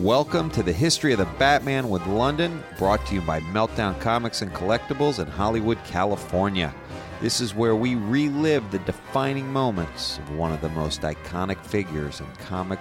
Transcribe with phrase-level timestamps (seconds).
[0.00, 4.40] Welcome to the History of the Batman with Londyn, brought to you by Meltdown Comics
[4.40, 6.74] and Collectibles in Hollywood, California.
[7.20, 12.20] This is where we relive the defining moments of one of the most iconic figures
[12.20, 12.78] in comic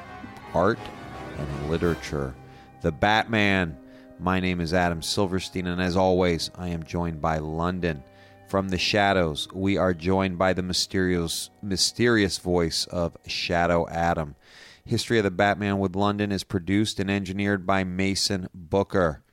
[0.53, 0.79] art
[1.37, 2.33] and literature,
[2.83, 3.77] the Batman.
[4.17, 8.01] My name is Adam Silverstein, and as always, I am joined by Londyn.
[8.47, 14.35] From the shadows, we are joined by the mysterious, mysterious voice of Shadow Adam.
[14.85, 19.23] History of the Batman with Londyn is produced and engineered by Mason Booker.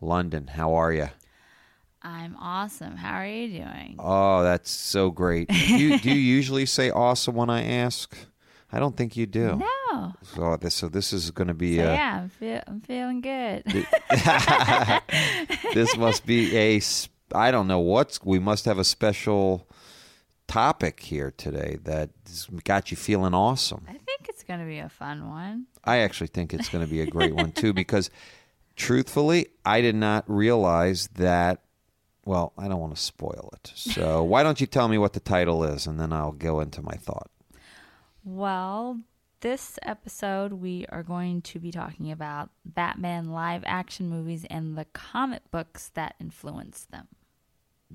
[0.00, 1.08] Londyn, how are you?
[2.02, 2.96] I'm awesome.
[2.96, 3.96] How are you doing?
[3.98, 5.48] Oh, that's so great.
[5.48, 8.14] Do you, do you usually say awesome when I ask?
[8.72, 9.56] I don't think you do.
[9.56, 10.14] No.
[10.22, 12.80] So uh, this, so this is going to be So a, yeah, I'm, feel, I'm
[12.80, 13.62] feeling good.
[15.74, 16.80] this must be a.
[17.34, 19.68] I don't know what's we must have a special
[20.48, 22.10] topic here today that
[22.64, 23.84] got you feeling awesome.
[23.88, 25.66] I think it's going to be a fun one.
[25.84, 28.10] I actually think it's going to be a great one too because
[28.76, 31.62] truthfully, I did not realize that
[32.24, 33.72] well, I don't want to spoil it.
[33.74, 36.80] So, why don't you tell me what the title is and then I'll go into
[36.80, 37.30] my thought.
[38.22, 39.00] Well,
[39.40, 44.84] this episode we are going to be talking about Batman live action movies and the
[44.92, 47.08] comic books that influenced them.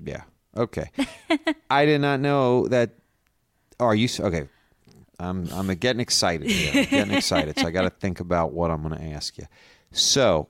[0.04, 0.24] Yeah.
[0.54, 0.90] Okay.
[1.70, 2.90] I did not know that.
[3.80, 4.48] Are you okay?
[5.18, 6.48] I'm I'm getting excited.
[6.48, 6.84] Here.
[6.84, 7.58] I'm getting excited.
[7.58, 9.46] So I got to think about what I'm going to ask you.
[9.90, 10.48] So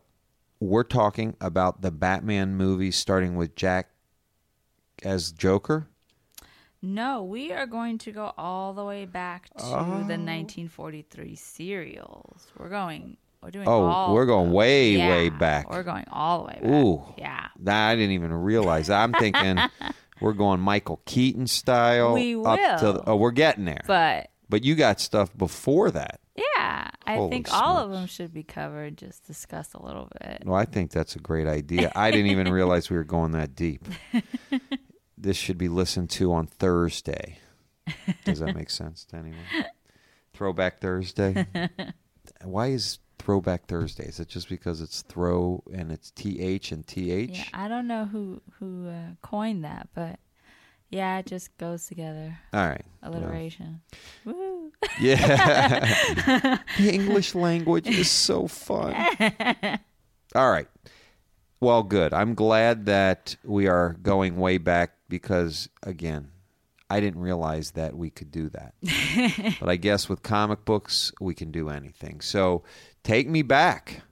[0.60, 3.88] we're talking about the Batman movie, starting with Jack
[5.02, 5.88] as Joker.
[6.80, 12.47] No, we are going to go all the way back to the 1943 serials.
[12.56, 13.16] We're going.
[13.42, 13.69] We're doing.
[13.69, 15.70] Oh, we're going way, Yeah, way back.
[15.70, 16.70] We're going all the way back.
[16.70, 17.03] Ooh.
[17.16, 17.48] Yeah.
[17.58, 18.91] Nah, I didn't even realize.
[18.91, 19.58] I'm thinking
[20.20, 22.14] we're going Michael Keaton style.
[22.14, 22.92] We Up to will.
[22.94, 23.82] the, oh, we're getting there.
[23.86, 26.20] But but you got stuff before that.
[26.36, 28.97] yeah, I Holy think all of them should be covered.
[28.98, 30.42] Just discuss a little bit.
[30.44, 31.91] Well, I think that's a great idea.
[31.94, 33.86] I didn't even realize we were going that deep.
[35.19, 37.38] this should be listened to on Thursday.
[38.25, 39.44] Does that make sense to anyone?
[40.34, 41.47] Throwback Thursday.
[42.44, 44.04] Why is Throwback Thursday?
[44.04, 47.30] Is it just because it's throw and it's th and th?
[47.30, 50.20] Yeah, I don't know who who uh, coined that, but
[50.91, 52.38] yeah, it just goes together.
[52.53, 52.84] All right.
[53.03, 53.81] Well, Alliteration.
[54.25, 54.72] Woo.
[55.00, 56.59] Yeah.
[56.78, 58.94] the English language is so fun.
[60.34, 60.69] All right.
[61.60, 62.15] Well, good.
[62.15, 66.31] I'm glad that we are going way back because, again,
[66.88, 68.75] I didn't realize that we could do that.
[69.60, 72.21] but I guess with comic books, we can do anything.
[72.21, 72.62] So
[73.03, 74.03] take me back.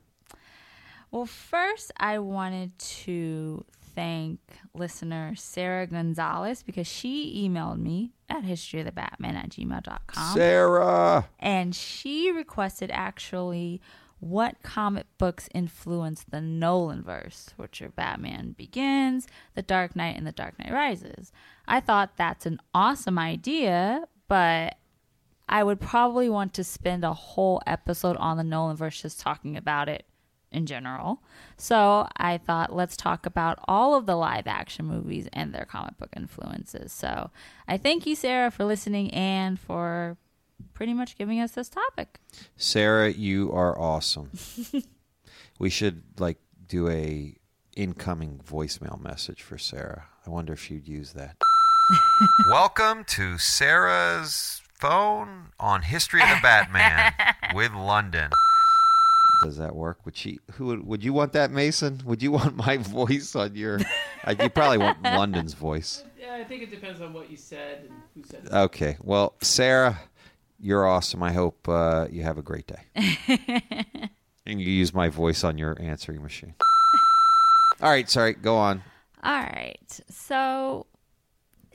[1.11, 3.65] Well, first, I wanted to
[3.97, 4.39] thank
[4.75, 10.35] listener Sarah Gonzalez because she emailed me at historyofthebatman at gmail.com.
[10.37, 11.29] Sarah.
[11.41, 13.81] and she requested actually
[14.21, 20.27] what comic books influenced the Nolan verse, which are Batman Begins, The Dark Knight, and
[20.27, 21.33] The Dark Knight Rises.
[21.67, 24.77] I thought that's an awesome idea, but
[25.49, 29.57] I would probably want to spend a whole episode on the Nolan verse just talking
[29.57, 30.07] about it
[30.51, 31.23] in general.
[31.57, 35.99] So I thought let's talk about all of the live action movies and their comic
[35.99, 36.93] book influences.
[36.93, 37.31] So
[37.69, 40.17] I thank you, Sarah, for listening and for
[40.75, 42.21] pretty much giving us this topic.
[42.57, 44.31] Sarah, you are awesome.
[45.59, 47.37] we should like do a
[47.77, 50.07] incoming voicemail message for Sarah.
[50.27, 51.37] I wonder if she'd use that.
[52.49, 57.13] Welcome to Sarah's phone on History of the Batman
[57.55, 58.31] with Londyn.
[59.43, 60.05] Does that work?
[60.05, 60.41] Would she?
[60.53, 60.87] Who would?
[60.87, 62.01] Would you want that, Mason?
[62.05, 63.81] Would you want my voice on your?
[64.25, 66.05] Uh, you probably want Londyn's voice.
[66.19, 68.53] Yeah, I think it depends on what you said and who said it.
[68.53, 68.97] Okay.
[69.03, 70.01] Well, Sarah,
[70.59, 71.23] you're awesome.
[71.23, 72.83] I hope uh, you have a great day.
[74.47, 76.55] and you use my voice on your answering machine.
[77.83, 78.09] All right.
[78.09, 78.35] Sorry.
[78.35, 78.83] Go on.
[79.23, 80.01] All right.
[80.09, 80.87] So,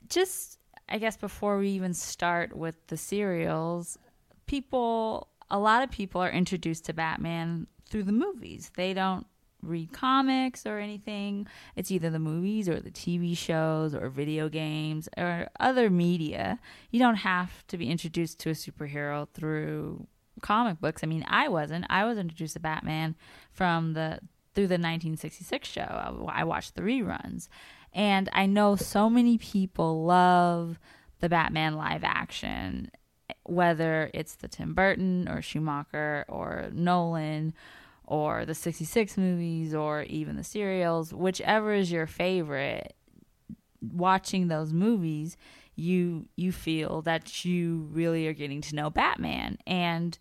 [0.10, 0.58] just
[0.90, 3.98] I guess before we even start with the serials,
[4.46, 8.72] people, a lot of people are introduced to Batman through the movies.
[8.76, 9.28] They don't
[9.62, 11.46] read comics or anything.
[11.76, 16.58] It's either the movies or the TV shows or video games or other media.
[16.90, 20.08] You don't have to be introduced to a superhero through
[20.42, 21.04] comic books.
[21.04, 21.86] I mean, I wasn't.
[21.90, 23.16] I was introduced to Batman
[23.52, 24.20] from the
[24.54, 26.28] through the 1966 show.
[26.28, 27.48] I, watched the reruns,
[27.94, 30.78] and I know so many people love
[31.22, 32.92] the Batman live action,
[33.44, 37.54] whether it's the Tim Burton or Schumacher or Nolan
[38.06, 42.96] or the 66 movies or even the serials, whichever is your favorite.
[43.82, 45.38] Watching those movies,
[45.76, 50.20] you you feel that you really are getting to know Batman and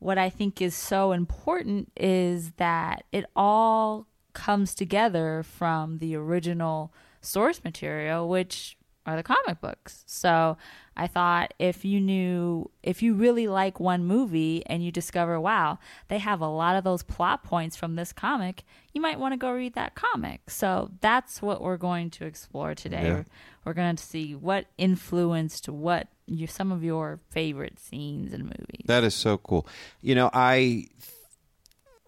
[0.00, 6.92] what I think is so important is that it all comes together from the original
[7.20, 10.04] source material, which are the comic books.
[10.06, 10.56] So
[10.96, 15.78] I thought if you knew, if you really like one movie and you discover, wow,
[16.08, 19.38] they have a lot of those plot points from this comic, you might want to
[19.38, 20.50] go read that comic.
[20.50, 23.04] So that's what we're going to explore today.
[23.04, 23.14] Yeah.
[23.14, 23.24] We're,
[23.64, 28.84] we're going to see what influenced what your, some of your favorite scenes in movies.
[28.84, 29.66] That is so cool.
[30.00, 30.86] You know, I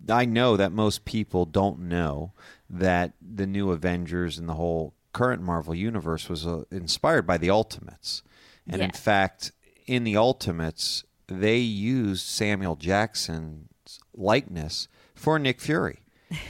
[0.09, 2.33] I know that most people don't know
[2.69, 7.51] that the new Avengers and the whole current Marvel universe was uh, inspired by the
[7.51, 8.23] Ultimates.
[8.69, 9.53] And in fact,
[9.87, 16.01] in the Ultimates, they used Samuel Jackson's likeness for Nick Fury.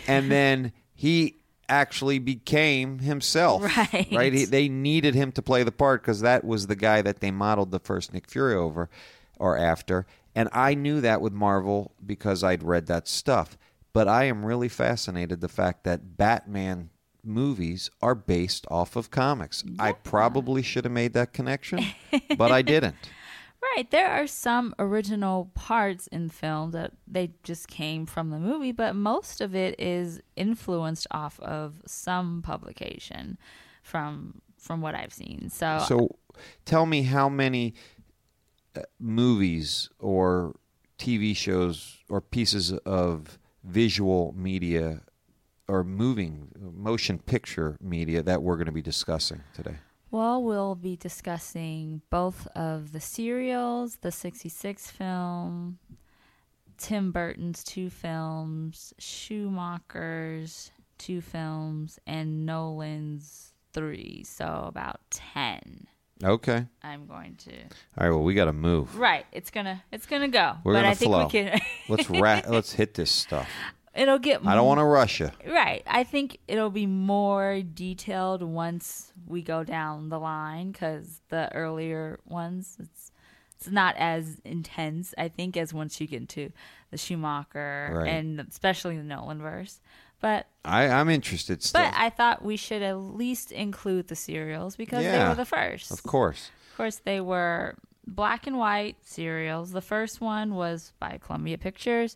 [0.06, 1.38] And then he
[1.68, 3.62] actually became himself.
[3.76, 4.08] Right.
[4.12, 4.32] Right?
[4.32, 7.30] He, they needed him to play the part because that was the guy that they
[7.30, 8.90] modeled the first Nick Fury over
[9.38, 10.06] or after.
[10.34, 13.56] And I knew that with Marvel because I'd read that stuff.
[13.92, 16.90] But I am really fascinated the fact that Batman
[17.24, 19.64] movies are based off of comics.
[19.78, 21.84] I probably should have made that connection,
[22.36, 22.96] but I didn't.
[23.76, 23.88] Right.
[23.90, 28.96] There are some original parts in film that they just came from the movie, but
[28.96, 33.38] most of it is influenced off of some publication
[33.82, 35.48] from from what I've seen.
[35.50, 36.16] So, So
[36.64, 37.74] tell me how many
[38.76, 40.54] uh, movies or
[40.98, 45.02] TV shows or pieces of visual media
[45.72, 49.76] or moving motion picture media that we're going to be discussing today.
[50.10, 55.78] well, we'll be discussing both of the serials, the 66 film,
[56.76, 64.24] Tim Burton's two films, Schumacher's two films, and Nolan's three.
[64.26, 65.86] So about 10.
[66.22, 66.66] Okay.
[66.82, 68.96] I'm going to All right, well we got to move.
[68.96, 70.52] Right, it's gonna it's gonna go.
[70.64, 71.24] We're but gonna I think flow.
[71.24, 71.60] we can.
[71.88, 73.48] Let's ra- let's hit this stuff.
[73.94, 74.44] It'll get.
[74.46, 75.30] I don't want to rush you.
[75.46, 81.52] Right, I think it'll be more detailed once we go down the line because the
[81.54, 83.12] earlier ones, it's
[83.56, 85.14] it's not as intense.
[85.16, 86.50] I think as once you get into
[86.90, 88.08] the Schumacher Right.
[88.08, 89.80] and especially the Nolan verse.
[90.20, 91.82] But I, I'm interested still.
[91.82, 95.90] but I thought we should at least include the serials because they were the first.
[95.90, 96.50] of course.
[96.70, 97.74] Of course, they were
[98.06, 99.72] black and white serials.
[99.72, 102.14] The first one was by Columbia Pictures.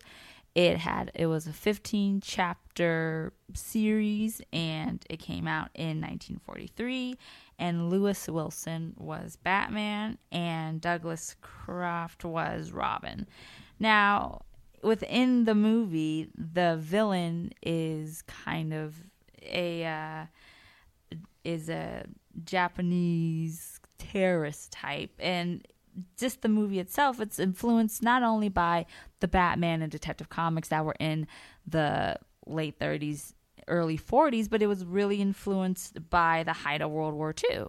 [0.57, 7.19] It had it was a 15 chapter series and it came out in 1943
[7.59, 13.27] and Lewis Wilson was Batman and Douglas Croft was Robin.
[13.79, 14.47] Now,
[14.83, 18.95] within the movie, the villain is kind of
[19.43, 20.25] a uh,
[21.45, 22.07] is a
[22.45, 25.69] Japanese terrorist type and
[26.17, 28.87] just the movie itself it's influenced not only by
[29.21, 31.27] the Batman and Detective Comics that were in
[31.67, 32.17] the
[32.47, 33.33] late 30s
[33.69, 37.67] early 40s but it was really influenced by the height of World War II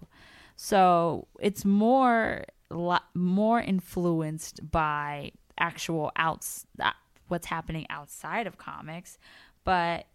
[0.55, 2.43] so it's more
[3.13, 6.91] more influenced by actual outs uh,
[7.29, 9.17] what's happening outside of comics
[9.63, 10.05] but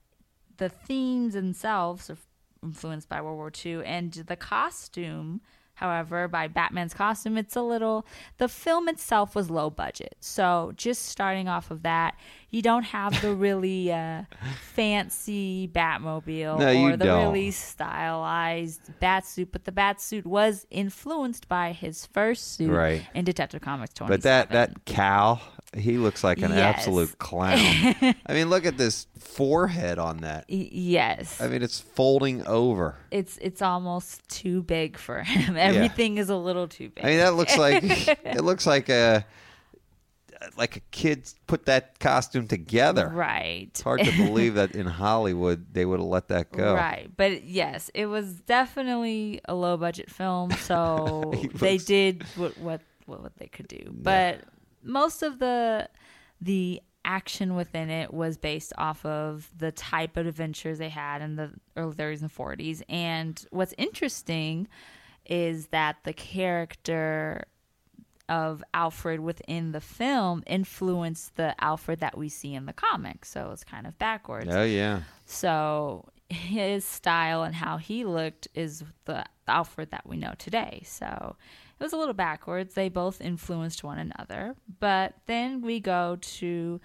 [0.58, 2.18] the themes themselves are
[2.62, 5.40] influenced by World War II, and the costume,
[5.82, 8.06] however, by Batman's costume, it's a little.
[8.38, 12.14] The film itself was low budget, so just starting off of that,
[12.50, 14.22] you don't have the really uh,
[14.74, 17.22] fancy Batmobile No, or the don't.
[17.32, 23.02] really stylized Batsuit, but the Batsuit was influenced by his first suit Right.
[23.14, 24.14] in Detective Comics 27.
[24.16, 25.40] But that that cowl,
[25.76, 26.76] he looks like an Yes.
[26.78, 27.58] absolute clown.
[28.26, 30.44] I mean, look at this forehead on that.
[30.48, 31.40] Y- yes.
[31.40, 32.96] I mean, it's folding over.
[33.10, 35.56] it's it's almost too big for him.
[35.58, 37.04] Everything is a little too big.
[37.04, 37.82] I mean, that looks like
[38.24, 39.24] it looks like a
[40.56, 43.06] like a kid put that costume together.
[43.08, 43.68] right.
[43.70, 46.74] It's hard to believe that in Hollywood they would have let that go.
[46.74, 47.08] Right.
[47.16, 52.80] But yes, it was definitely a low budget film, so He they did what what
[53.06, 53.88] what what they could do.
[53.92, 54.40] But
[54.82, 55.88] most of the
[56.40, 61.36] the action within it was based off of the type of adventures they had in
[61.36, 62.82] the early 30s and 40s.
[62.88, 64.68] And what's interesting
[65.26, 67.44] is that the character
[68.28, 73.30] of Alfred within the film influenced the Alfred that we see in the comics.
[73.30, 74.48] So it's kind of backwards.
[74.50, 75.02] Oh yeah.
[75.26, 80.82] So his style and how he looked is the Alfred that we know today.
[80.86, 81.36] So
[81.82, 82.74] it was a little backwards.
[82.74, 84.54] They both influenced one another.
[84.78, 86.80] But then we go to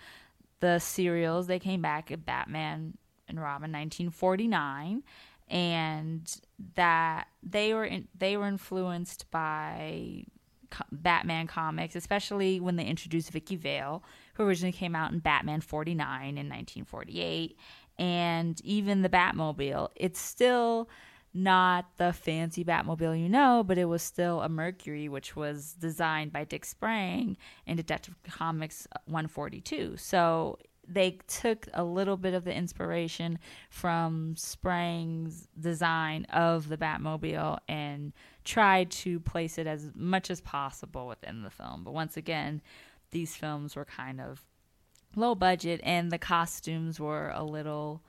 [0.59, 1.45] the serials.
[1.45, 5.03] They came back at Batman and Robin 1949
[5.49, 6.41] and
[6.73, 10.23] that they were in, they were influenced by
[10.71, 15.61] co- Batman comics, especially when they introduced Vicki Vale, who originally came out in Batman
[15.61, 17.55] 49 in 1948,
[17.99, 19.89] and even the Batmobile.
[19.95, 20.89] It's still
[21.33, 26.31] not the fancy Batmobile you know, but it was still a Mercury, which was designed
[26.31, 29.97] by Dick Sprang in Detective Comics uh, 142.
[29.97, 30.57] So
[30.87, 38.13] they took a little bit of the inspiration from Sprang's design of the Batmobile and
[38.45, 41.83] tried to place it as much as possible within the film.
[41.83, 42.61] But once again,
[43.11, 44.45] these films were kind of
[45.15, 48.01] low budget and the costumes were a little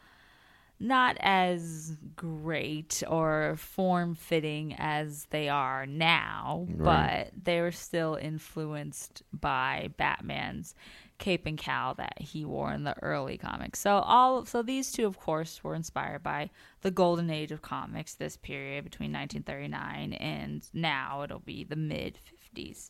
[0.81, 7.31] not as great or form fitting as they are now, right.
[7.35, 10.75] but they were still influenced by Batman's
[11.19, 13.81] cape and cowl that he wore in the early comics.
[13.81, 16.51] So all so these two of course were inspired by
[16.83, 22.19] the golden age of comics this period between 1939 and now it'll be the mid
[22.55, 22.89] 50s.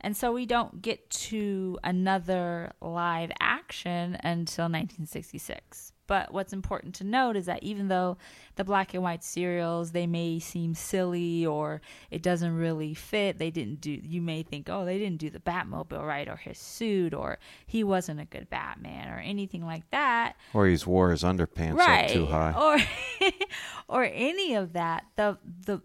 [0.00, 5.92] And so we don't get to another live action until 1966.
[6.08, 8.16] But what's important to note is that even though
[8.56, 13.50] the black and white serials they may seem silly or it doesn't really fit, they
[13.50, 17.14] didn't do you may think, "Oh, they didn't do the Batmobile right or his suit
[17.14, 21.76] or he wasn't a good Batman or anything like that." Or he's wore his underpants
[21.76, 22.06] right.
[22.06, 22.52] up too high.
[22.52, 23.30] Or
[23.88, 25.04] or any of that.
[25.16, 25.82] The the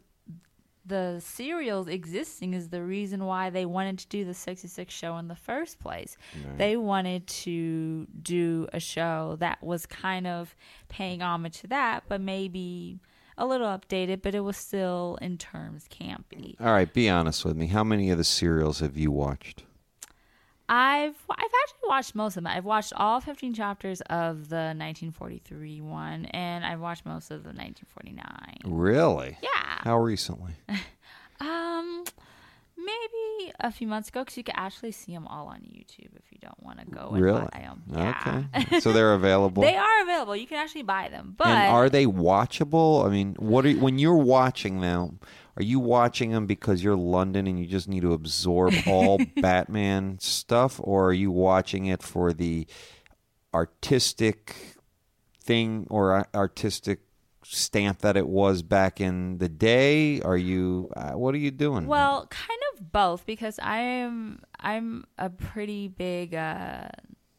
[0.85, 5.27] the serials existing is the reason why they wanted to do the 66 show in
[5.27, 6.17] the first place.
[6.35, 6.57] Right.
[6.57, 10.55] They wanted to do a show that was kind of
[10.89, 12.99] paying homage to that, but maybe
[13.37, 16.59] a little updated, but it was still in terms campy.
[16.59, 17.67] All right, be honest with me.
[17.67, 19.63] How many of the serials have you watched?
[20.69, 22.47] I've I've actually watched most of them.
[22.47, 27.49] I've watched all 15 chapters of the 1943 one, and I've watched most of the
[27.49, 28.57] 1949.
[28.65, 29.37] Really?
[29.41, 29.49] Yeah.
[29.79, 30.53] How recently?
[31.41, 32.05] um,
[32.85, 36.31] maybe a few months ago, because you can actually see them all on YouTube if
[36.31, 37.41] you don't want to go and really?
[37.41, 37.83] buy them.
[37.91, 38.45] Yeah.
[38.55, 38.79] Okay.
[38.79, 39.63] so they're available.
[39.63, 40.35] they are available.
[40.35, 43.05] You can actually buy them, but and are they watchable?
[43.05, 45.19] I mean, what are when you're watching them?
[45.55, 50.17] Are you watching them because you're Londyn and you just need to absorb all Batman
[50.19, 52.65] stuff, or are you watching it for the
[53.53, 54.55] artistic
[55.39, 57.01] thing or artistic
[57.43, 60.21] stamp that it was back in the day?
[60.21, 61.87] Are you uh, what are you doing?
[61.87, 66.89] Well, kind of both because I am I'm a pretty big uh,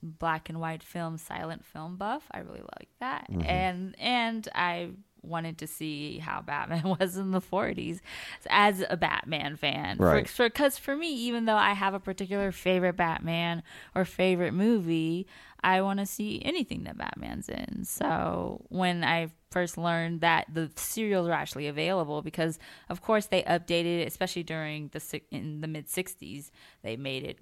[0.02, 2.24] black and white film, silent film buff.
[2.30, 3.42] I really like that, mm-hmm.
[3.42, 4.90] and and I
[5.22, 8.00] wanted to see how Batman was in the 40s
[8.48, 9.96] as a Batman fan.
[9.98, 10.24] Right.
[10.24, 13.62] Because for, for, me, even though I have a particular favorite Batman
[13.94, 15.26] or favorite movie,
[15.64, 17.84] I want to see anything that Batman's in.
[17.84, 22.58] So when I first learned that the serials were actually available, because
[22.90, 26.50] of course they updated it, especially during the in the mid 60s,
[26.82, 27.38] they made it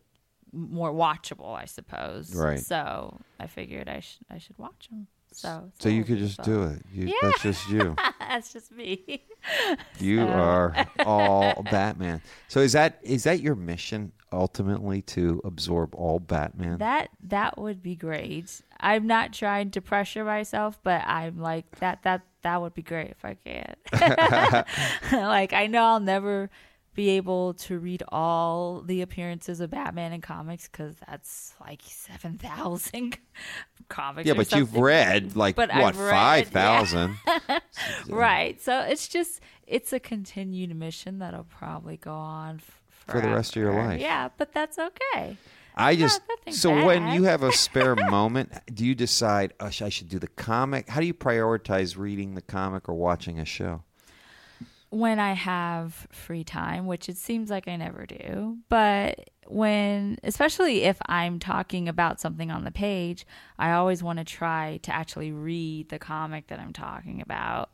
[0.53, 2.33] more watchable, I suppose.
[2.33, 2.61] Right.
[2.61, 5.09] So I figured I should I should watch them.
[5.35, 6.83] So, so you could just do it.
[6.93, 7.15] You, yeah.
[7.23, 7.97] That's just you.
[8.21, 9.25] that's just me.
[9.99, 10.27] you so.
[10.29, 12.23] are all Batman.
[12.49, 16.79] So is that is that your mission ultimately to absorb all Batman?
[16.79, 18.63] That that would be great.
[18.81, 23.11] I'm not trying to pressure myself, but I'm like that that that would be great
[23.11, 24.65] if I can.
[25.13, 26.51] like I know I'll never
[26.95, 33.19] be able to read all the appearances of Batman in comics because that's like 7,000
[33.89, 34.27] comics.
[34.27, 34.59] Yeah, but something.
[34.59, 37.17] you've read like but what, 5,000?
[37.27, 37.59] Yeah.
[38.09, 38.61] right.
[38.61, 43.57] So it's just, it's a continued mission that'll probably go on f- for the rest
[43.57, 44.01] of your life.
[44.01, 45.37] Yeah, but that's okay.
[45.75, 46.21] I just
[46.51, 46.85] so bad.
[46.85, 50.89] when you have a spare moment, do you decide oh, I should do the comic?
[50.89, 53.83] How do you prioritize reading the comic or watching a show?
[54.93, 60.83] When I have free time, which it seems like I never do, but when, especially
[60.83, 63.27] if I'm talking about something on the page,
[63.59, 67.71] I always want to try to actually read the comic that I'm talking about.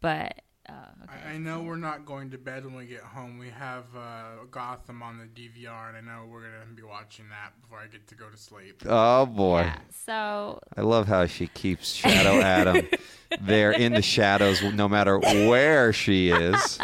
[0.00, 0.72] But uh,
[1.04, 1.28] okay.
[1.28, 3.38] I, I, know we're not going to bed when we get home.
[3.38, 7.26] We have uh, Gotham on the DVR, and I know we're going to be watching
[7.28, 8.82] that before I get to go to sleep.
[8.86, 9.60] Oh, boy.
[9.60, 10.60] Yeah, so.
[10.76, 12.88] I love how she keeps Shadow Adam
[13.42, 16.78] there in the shadows no matter where she is.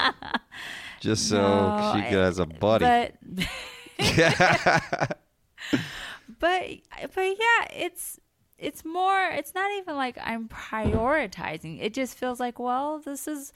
[1.01, 2.85] Just so no, she has a buddy.
[2.85, 3.15] But.
[6.39, 6.69] but
[7.15, 8.19] but yeah, it's
[8.61, 11.83] it's more it's not even like I'm prioritizing.
[11.83, 13.53] It just feels like, well, this is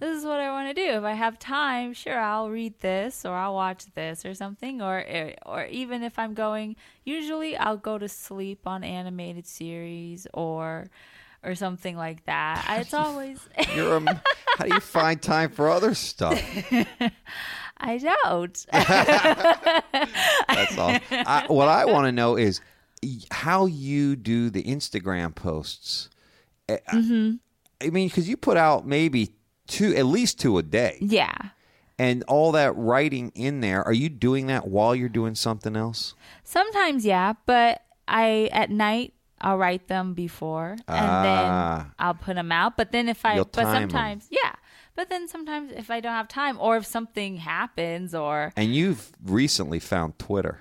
[0.00, 0.92] this is what I want to do.
[0.92, 5.04] If I have time, sure, I'll read this or I'll watch this or something or
[5.06, 10.88] eh, or even if I'm going, usually I'll go to sleep on animated series or
[11.44, 12.64] or something like that.
[12.80, 13.40] It's always
[13.74, 14.22] You're a,
[14.56, 16.40] how do you find time for other stuff?
[17.80, 18.66] I don't.
[18.72, 18.98] That's
[20.78, 20.96] all.
[21.10, 22.60] I, what I want to know is
[23.30, 26.10] how you do the Instagram posts.
[26.68, 27.36] I- Mm-hmm.
[27.80, 29.30] I mean, because you put out maybe
[29.68, 31.32] two, at least two a day, Yeah.
[31.98, 33.82] and all that writing in there.
[33.84, 36.14] Are you doing that while you're doing something else?
[36.42, 41.22] Sometimes, yeah, but I at night I'll write them before and Ah.
[41.22, 42.76] then I'll put them out.
[42.76, 44.54] But then if I, You'll but sometimes, yeah,
[44.96, 49.12] but then sometimes if I don't have time or if something happens or And you've
[49.24, 50.58] recently found Twitter,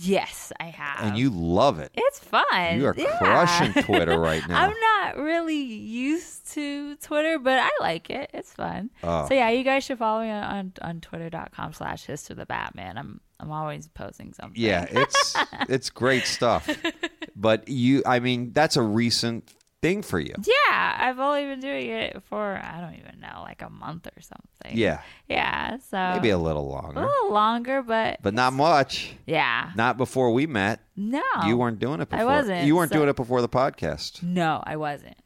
[0.00, 1.00] yes, I have.
[1.00, 1.90] and you love it.
[1.94, 2.78] it's fun.
[2.78, 3.18] You are yeah.
[3.18, 4.62] crushing Twitter right now.
[4.64, 8.30] I'm not really used to Twitter, but I like it.
[8.32, 8.90] It's fun.
[9.02, 9.28] Oh.
[9.28, 12.98] So yeah, you guys should follow me on, on, on twitter.com slash history the Batman.
[12.98, 14.60] I'm I'm always posting something.
[14.60, 15.36] Yeah, it's
[15.68, 16.68] it's great stuff.
[17.36, 19.52] But you, I mean, that's a recent
[19.84, 20.34] thing for you.
[20.42, 24.20] Yeah, I've only been doing it for I don't even know, like a month or
[24.22, 24.76] something.
[24.78, 27.00] Yeah, Yeah, so maybe a little longer.
[27.00, 29.14] a little longer, but but not much.
[29.26, 29.72] yeah.
[29.76, 30.80] Not before we met.
[30.96, 31.22] No.
[31.46, 32.24] You weren't doing it I before.
[32.26, 34.22] wasn't, You weren't so- doing it before the podcast.
[34.22, 35.16] No, I wasn't.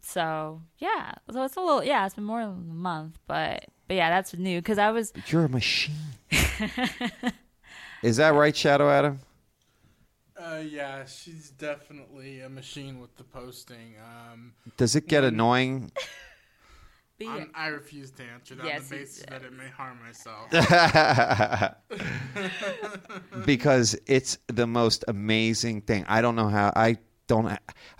[0.00, 3.96] So yeah, so it's a little yeah, it's been more than a month, but but
[3.96, 5.94] yeah, that's new because I was But you're a machine.
[8.02, 9.20] Is that right, Shadow Adam?
[10.42, 13.94] Uh, yeah, she's definitely a machine with the posting.
[14.02, 15.92] Um, Does it get annoying?
[17.28, 20.00] I'm, I refuse to answer that Yes, on the he basis that it may harm
[20.02, 20.50] myself.
[23.46, 26.04] because it's the most amazing thing.
[26.08, 26.96] I don't know how I
[27.28, 27.46] don't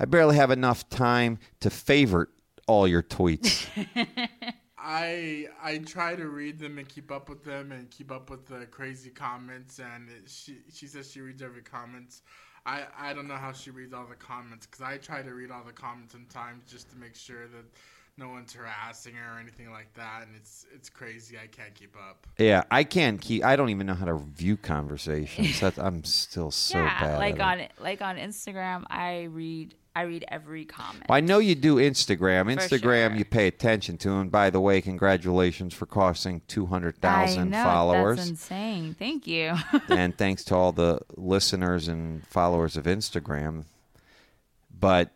[0.00, 2.30] I barely have enough time to favorite
[2.66, 3.68] all your tweets.
[4.82, 8.46] I I try to read them and keep up with them and keep up with
[8.46, 9.78] the crazy comments.
[9.78, 12.22] And she she says she reads every comments.
[12.66, 15.50] I I don't know how she reads all the comments because I try to read
[15.50, 17.64] all the comments sometimes just to make sure that
[18.18, 20.22] no one's harassing her or anything like that.
[20.26, 21.36] And it's it's crazy.
[21.36, 22.26] I can't keep up.
[22.38, 25.60] yeah, I can't keep I don't even know how to view conversations.
[25.60, 27.18] That, I'm still so yeah, bad.
[27.18, 27.70] like at it.
[27.78, 31.04] on like on Instagram, I read I read every comment.
[31.08, 32.44] Well, I know you do Instagram.
[32.44, 33.16] For Instagram, sure.
[33.16, 34.12] you pay attention to.
[34.12, 38.16] And by the way, congratulations for crossing 200,000 followers.
[38.16, 38.96] That's insane.
[38.98, 39.54] Thank you.
[39.88, 43.64] and thanks to all the listeners and followers of Instagram.
[44.78, 45.10] But,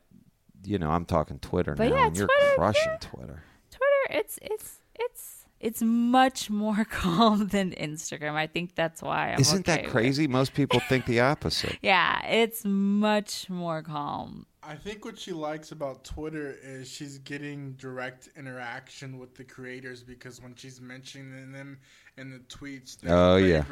[0.66, 1.94] you know, I'm talking Twitter But now.
[1.96, 2.98] yeah, and you're Twitter, crushing yeah.
[3.00, 3.42] Twitter.
[3.70, 8.34] Twitter, it's it's it's it's much more calm than Instagram.
[8.34, 10.26] I think that's why I'm Isn't okay that crazy?
[10.26, 11.78] Most people think the opposite.
[11.82, 14.46] Yeah, it's much more calm.
[14.68, 20.02] I think what she likes about Twitter is she's getting direct interaction with the creators
[20.02, 21.78] because when she's mentioning them
[22.18, 23.62] in the tweets, they're Oh, yeah.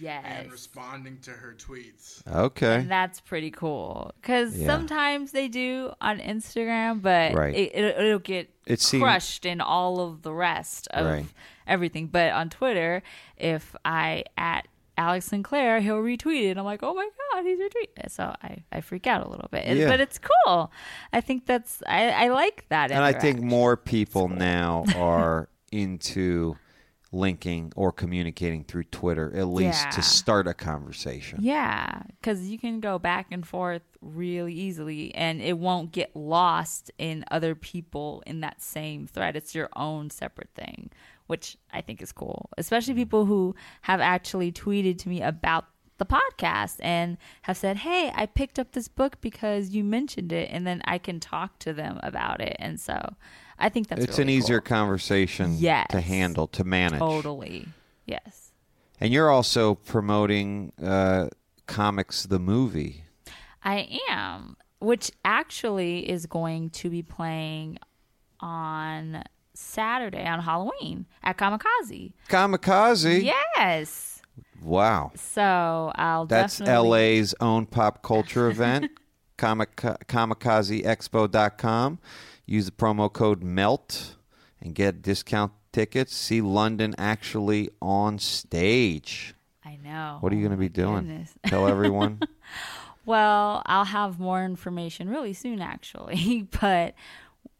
[0.00, 0.24] Yes.
[0.24, 2.24] and responding to her tweets.
[2.32, 2.76] Okay.
[2.76, 4.66] And that's pretty cool because Yeah.
[4.66, 7.54] sometimes they do on Instagram, but Right.
[7.54, 11.26] it, it, it'll get It seem- crushed in all of the rest of Right.
[11.66, 12.06] everything.
[12.06, 13.02] But on Twitter,
[13.36, 14.68] if I at
[15.00, 16.58] Alex Sinclair, he'll retweet it.
[16.58, 18.10] I'm like, oh my god, he's retweeting.
[18.10, 19.88] So I, I freak out a little bit, Yeah.
[19.88, 20.70] but it's cool.
[21.12, 22.90] I think that's I, I like that.
[22.90, 26.56] and I think more people now are into
[27.12, 29.90] linking or communicating through Twitter, at least Yeah.
[29.90, 31.38] to start a conversation.
[31.42, 36.90] Yeah, because you can go back and forth really easily and it won't get lost
[36.98, 39.34] in other people in that same thread.
[39.34, 40.90] It's your own separate thing,
[41.30, 45.64] which I think is cool, especially people who have actually tweeted to me about
[45.98, 50.48] the podcast and have said, Hey, I picked up this book because you mentioned it,
[50.50, 52.56] and then I can talk to them about it.
[52.58, 53.14] And so
[53.58, 54.76] I think that's it's an easier cool.
[54.76, 55.86] conversation Yes.
[55.90, 56.98] to handle, to manage.
[57.00, 57.68] Totally.
[58.06, 58.52] Yes.
[58.98, 61.28] And you're also promoting uh,
[61.66, 63.04] comics, the movie.
[63.62, 67.78] I am, which actually is going to be playing
[68.40, 69.22] on
[69.60, 72.12] Saturday on Halloween at Comikaze.
[72.28, 73.22] Comikaze.
[73.22, 74.22] Yes.
[74.62, 75.12] Wow.
[75.14, 77.18] So I'll That's definitely.
[77.20, 78.90] LA's own pop culture event.
[79.38, 81.98] Kamika- comikazeexpo.com.
[82.46, 84.16] Use the promo code MELT
[84.60, 86.14] and get discount tickets.
[86.14, 89.34] See Londyn actually on stage.
[89.64, 90.18] I know.
[90.20, 91.06] What are you Oh going to be doing?
[91.06, 91.32] goodness.
[91.46, 92.20] Tell everyone.
[93.06, 96.46] Well, I'll have more information really soon, actually.
[96.60, 96.94] But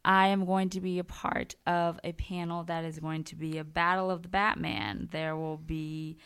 [0.03, 3.57] I am going to be a part of a panel that is going to be
[3.57, 5.09] a battle of the Batman.
[5.11, 6.17] There will be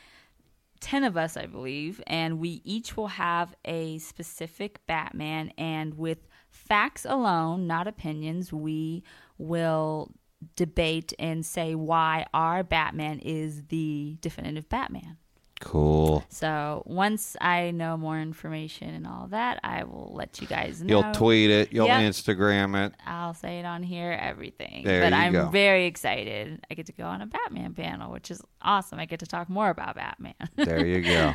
[0.79, 5.51] 10 of us, I believe, and we each will have a specific Batman.
[5.57, 9.03] And with facts alone, not opinions, we
[9.37, 10.11] will
[10.55, 15.17] debate and say why our Batman is the definitive Batman.
[15.65, 16.23] Cool.
[16.29, 21.01] So once I know more information and all that, I will let you guys know.
[21.01, 21.73] You'll tweet it.
[21.73, 22.01] You'll Yep.
[22.01, 22.93] Instagram it.
[23.05, 24.83] I'll say it on here, everything.
[24.85, 25.47] There but you I'm go.
[25.49, 26.63] very excited.
[26.69, 28.99] I get to go on a Batman panel, which is awesome.
[28.99, 30.35] I get to talk more about Batman.
[30.55, 31.33] There you go.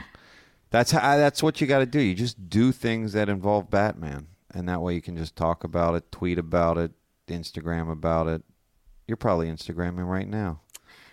[0.70, 1.00] That's how.
[1.12, 2.00] Uh, that's what you got to do.
[2.00, 5.94] You just do things that involve Batman, and that way you can just talk about
[5.96, 6.92] it, tweet about it,
[7.28, 8.42] Instagram about it.
[9.08, 10.60] You're probably Instagramming right now.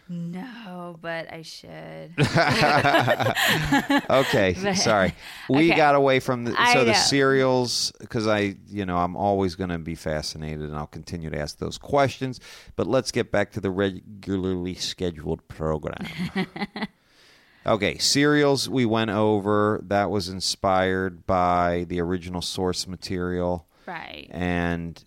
[0.10, 2.14] No, but I should.
[4.10, 5.14] okay, But- sorry.
[5.50, 5.76] We okay.
[5.76, 9.78] got away from the so the serials because I, you know, I'm always going to
[9.78, 12.40] be fascinated, and I'll continue to ask those questions.
[12.76, 16.08] But let's get back to the regularly scheduled program.
[17.66, 19.82] okay, serials we went over.
[19.84, 24.28] That was inspired by the original source material, right.
[24.32, 25.04] and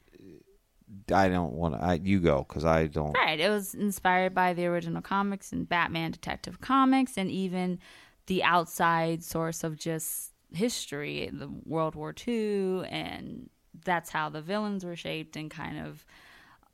[1.12, 1.83] I don't want to.
[1.83, 3.12] I you go because I don't.
[3.12, 3.40] Right.
[3.40, 7.79] It was inspired by the original comics and Batman Detective Comics and even
[8.27, 13.51] the outside source of just history, the World War II, and
[13.85, 16.05] that's how the villains were shaped and kind of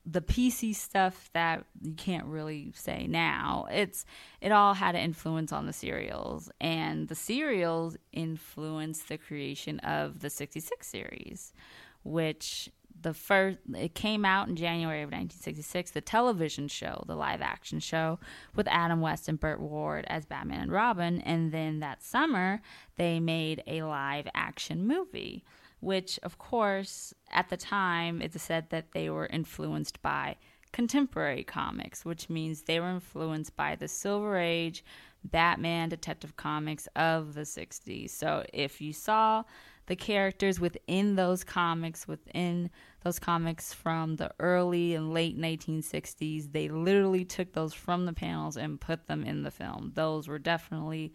[0.09, 3.67] the PC stuff that you can't really say now.
[3.71, 4.05] It's
[4.41, 10.21] it all had an influence on the serials, and the serials influenced the creation of
[10.21, 11.53] the 66 series,
[12.05, 12.71] which
[13.07, 17.79] the first it came out in January of 1966 the television show the live action
[17.79, 18.19] show
[18.57, 21.21] with Adam West and Burt Ward as Batman and Robin.
[21.21, 22.61] And then that summer
[22.97, 25.45] they made a live action movie
[25.79, 30.35] which of course at the time it said that they were influenced by
[30.73, 34.85] contemporary comics which means they were influenced by the silver age
[35.23, 39.45] Batman detective comics of the 60s so if you saw
[39.87, 42.71] the characters within those comics, within
[43.07, 48.57] those comics from the early and late 1960s, they literally took those from the panels
[48.57, 49.93] and put them in the film.
[49.95, 51.13] Those were definitely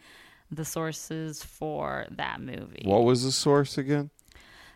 [0.49, 2.83] the sources for that movie.
[2.85, 4.09] What was the source again?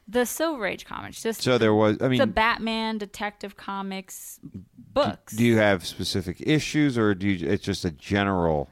[0.08, 1.97] the Silver Age comics, just So there was.
[1.99, 4.39] I mean, the Batman Detective Comics
[4.93, 5.34] books.
[5.36, 7.49] Do you have specific issues, or do you?
[7.49, 8.69] It's just a general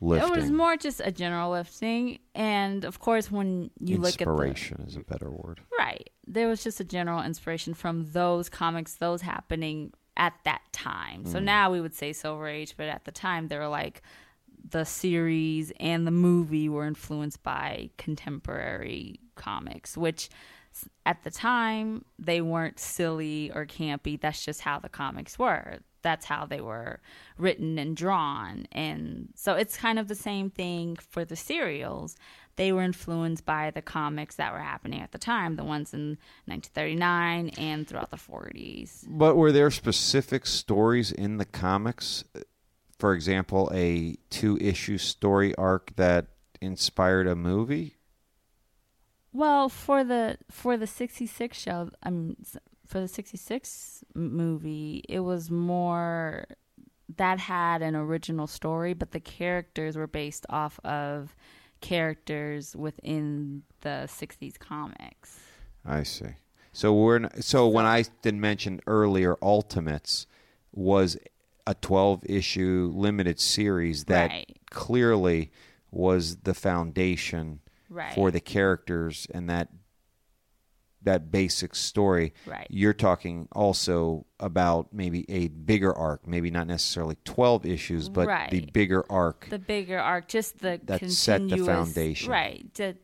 [0.00, 0.32] lifting.
[0.32, 4.84] It was more just a general lifting, and of course, when you look at Inspiration
[4.86, 5.60] is a better word.
[5.78, 6.10] Right.
[6.26, 11.26] There was just a general inspiration from those comics, those happening at that time.
[11.26, 11.44] So hmm.
[11.44, 14.02] now we would say Silver Age, but at the time they were like
[14.70, 20.28] the series and the movie were influenced by contemporary comics, which
[21.04, 24.20] at the time they weren't silly or campy.
[24.20, 25.78] That's just how the comics were.
[26.06, 27.00] That's how they were
[27.36, 28.68] written and drawn.
[28.70, 32.14] And so it's kind of the same thing for the serials.
[32.54, 36.16] They were influenced by the comics that were happening at the time, the ones in
[36.44, 39.04] 1939 and throughout the 40s.
[39.08, 42.22] But were there specific stories in the comics?
[42.96, 46.26] For example, a two-issue story arc that
[46.60, 47.96] inspired a movie.
[49.32, 52.36] Well, for the for the 66 show, I mean
[52.86, 56.46] for the 66 movie, it was more
[57.16, 61.34] that had an original story, but the characters were based off of
[61.80, 65.38] characters within the 60s comics.
[65.84, 66.26] I see.
[66.72, 70.26] So we're n- so when I did mention earlier, Ultimates
[70.72, 71.16] was
[71.66, 74.58] a twelve-issue limited series that Right.
[74.70, 75.50] clearly
[75.90, 78.14] was the foundation Right.
[78.14, 79.68] for the characters and that
[81.06, 82.34] that basic story.
[82.46, 82.66] Right.
[82.68, 88.60] You're talking also about maybe a bigger arc, maybe not necessarily 12 issues, but the
[88.72, 89.48] bigger arc.
[89.48, 92.30] the bigger arc, just the That set the foundation.
[92.30, 92.72] right?
[92.74, 92.96] The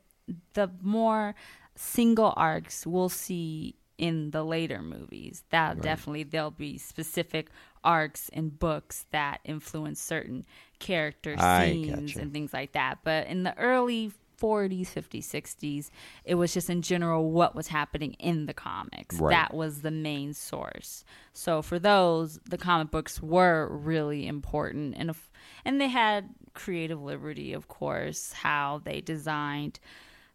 [0.54, 1.34] the more
[1.74, 5.44] single arcs we'll see in the later movies.
[5.50, 7.48] That definitely there'll be specific
[7.84, 10.44] arcs and books that influence certain
[10.78, 12.98] character scenes and things like that.
[13.04, 14.12] But in the early
[14.42, 15.90] 40s, 50s, 60s,
[16.24, 19.16] it was just in general what was happening in the comics.
[19.16, 19.30] Right.
[19.30, 21.04] That was the main source.
[21.32, 25.30] So for those, the comic books were really important, and if,
[25.64, 29.78] and they had creative liberty, of course, how they designed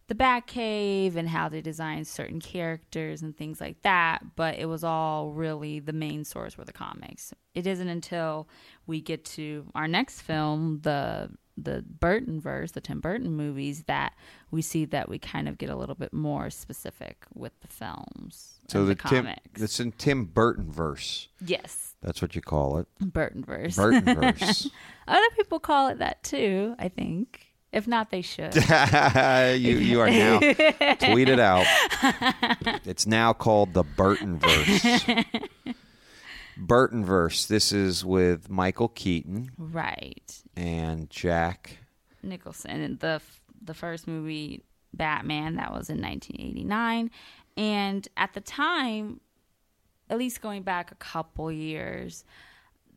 [0.07, 4.23] the Batcave and how they designed certain characters and things like that.
[4.35, 7.33] But it was all really the main source were the comics.
[7.53, 8.47] It isn't until
[8.85, 14.13] we get to our next film, the the Burton verse, the Tim Burton movies, that
[14.51, 18.59] we see that we kind of get a little bit more specific with the films.
[18.67, 21.27] so and the, the, Tim, it's in Tim Burton verse.
[21.43, 22.87] yes, That's what you call it.
[22.99, 23.75] Burton verse.
[23.75, 24.69] Burton verse.
[25.07, 26.75] Other people call it that too.
[26.79, 27.43] I think.
[27.73, 28.55] If not, they should.
[28.55, 30.39] you you are now
[30.99, 31.65] tweet it out.
[32.85, 35.03] It's now called the Burton verse.
[36.57, 37.45] Burton verse.
[37.45, 40.43] This is with Michael Keaton right.
[40.55, 41.77] and Jack.
[42.23, 43.21] Nicholson and the
[43.61, 47.11] the first movie Batman that was in 1989
[47.55, 49.19] and at the time
[50.09, 52.23] at least going back a couple years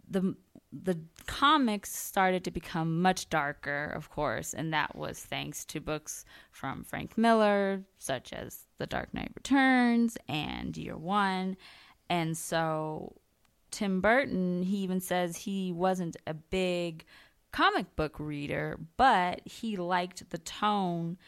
[0.08, 0.34] the
[0.72, 6.24] the comics started to become much darker, of course, and that was thanks to books
[6.52, 11.56] from Frank Miller, such as The Dark Knight Returns and Year One.
[12.08, 13.16] And so
[13.70, 17.04] Tim Burton, he even says he wasn't a big
[17.52, 21.18] comic book reader, but he liked the tone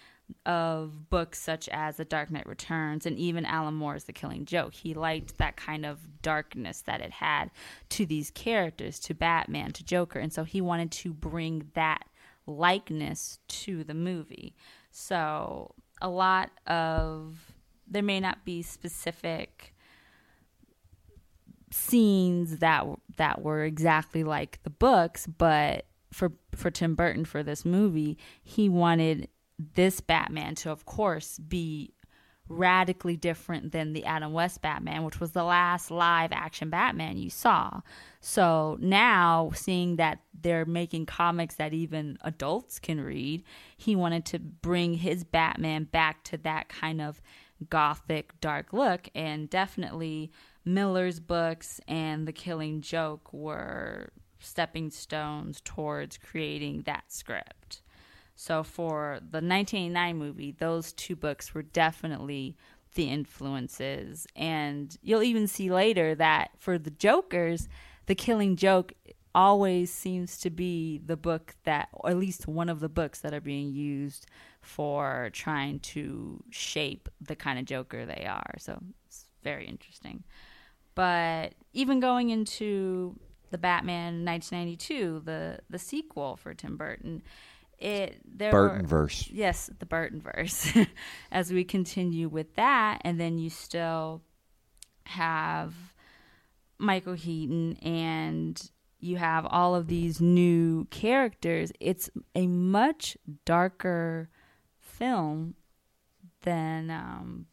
[0.46, 4.74] of books such as The Dark Knight Returns and even Alan Moore's The Killing Joke.
[4.74, 7.50] He liked that kind of darkness that it had
[7.90, 12.05] to these characters, to Batman, to Joker, and so he wanted to bring that
[12.46, 14.55] likeness to the movie.
[14.90, 17.52] So a lot of
[17.87, 19.71] there may not be specific
[21.72, 27.64] scenes that that were exactly like the books, but for for Tim Burton for this
[27.64, 29.28] movie, he wanted
[29.74, 31.94] this Batman to, of course, be
[32.48, 37.30] radically different than the Adam West Batman, which was the last live action Batman you
[37.30, 37.80] saw.
[38.20, 43.44] So now, seeing that they're making comics that even adults can read,
[43.76, 47.22] he wanted to bring his Batman back to that kind of
[47.70, 49.08] gothic, dark look.
[49.14, 50.32] And definitely,
[50.64, 57.83] Miller's books and The Killing Joke were stepping stones towards creating that script.
[58.35, 62.57] So for the 1989 movie, those two books were definitely
[62.94, 64.27] the influences.
[64.37, 67.68] And you'll even see later that for the Jokers,
[68.07, 68.94] The Killing Joke
[69.35, 73.33] always seems to be the book that, or at least one of the books that
[73.33, 74.27] are being used
[74.61, 78.55] for trying to shape the kind of Joker they are.
[78.59, 80.25] So it's very interesting.
[80.94, 83.18] But even going into
[83.50, 87.22] the Batman 1992, the the sequel for Tim Burton,
[87.78, 89.28] it there Burton verse.
[89.31, 90.72] Yes, the Burton verse.
[91.33, 94.22] As we continue with that, and then you still
[95.05, 95.74] have
[96.78, 101.72] Michael Keaton and you have all of these new characters.
[101.81, 104.31] It's a much darker
[104.78, 105.55] film
[106.42, 107.46] than um,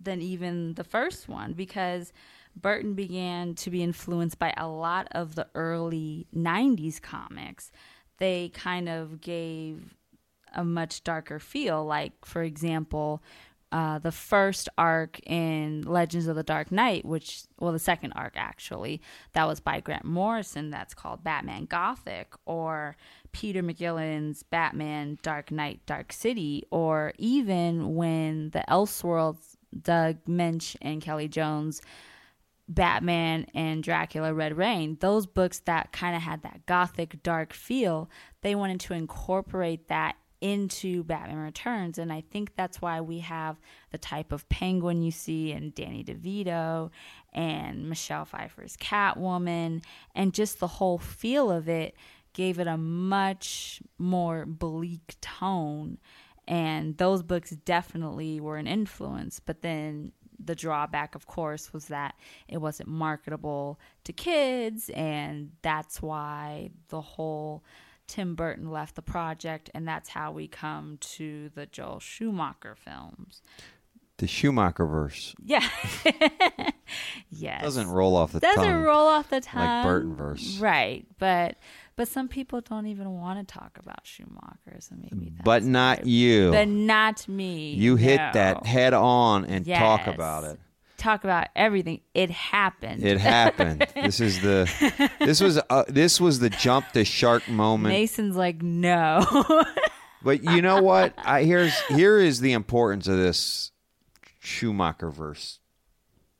[0.00, 2.12] than even the first one because
[2.56, 7.70] Burton began to be influenced by a lot of the early 90s comics.
[8.18, 9.94] They kind of gave
[10.54, 11.84] a much darker feel.
[11.84, 13.22] Like, for example,
[13.72, 18.34] uh, the first arc in Legends of the Dark Knight, which, well, the second arc
[18.36, 22.96] actually, that was by Grant Morrison, that's called Batman Gothic, or
[23.32, 31.02] Peter McGillen's Batman Dark Knight Dark City, or even when the Elseworlds, Doug Moench and
[31.02, 31.82] Kelly Jones
[32.68, 38.08] Batman and Dracula Red Rain, those books that kind of had that gothic dark feel,
[38.40, 41.98] they wanted to incorporate that into Batman Returns.
[41.98, 43.56] And I think that's why we have
[43.92, 46.90] the type of penguin you see in Danny DeVito
[47.32, 49.82] and Michelle Pfeiffer's Catwoman,
[50.14, 51.94] and just the whole feel of it
[52.34, 55.98] gave it a much more bleak tone.
[56.46, 59.40] And those books definitely were an influence.
[59.40, 62.14] But then the drawback, of course, was that
[62.48, 67.64] it wasn't marketable to kids, and that's why the whole
[68.06, 73.42] Tim Burton left the project, and that's how we come to the Joel Schumacher films.
[74.18, 75.34] The Schumacher verse.
[75.44, 75.66] Yeah.
[77.30, 77.62] yes.
[77.62, 78.54] Doesn't roll off the tongue.
[78.54, 78.82] Doesn't tongue.
[78.82, 79.64] roll off the tongue.
[79.66, 80.58] Like Burton verse.
[80.58, 81.04] Right.
[81.18, 81.56] But
[81.96, 86.04] but some people don't even want to talk about Schumacher, so maybe But not why.
[86.06, 86.50] you.
[86.52, 87.72] But not me.
[87.74, 88.30] You hit No.
[88.34, 90.60] that head on and talk about it.
[90.96, 92.00] Talk about everything.
[92.14, 93.04] It happened.
[93.04, 93.86] It happened.
[93.96, 97.92] this is the this was uh, this was the jump the shark moment.
[97.92, 99.24] Mason's like, no.
[100.22, 101.12] But you know what?
[101.18, 103.70] I here's here is the importance of this
[104.44, 105.58] Schumacher verse.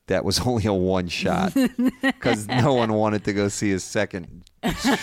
[0.06, 1.54] That was only a one shot
[2.02, 4.44] because no one wanted to go see his second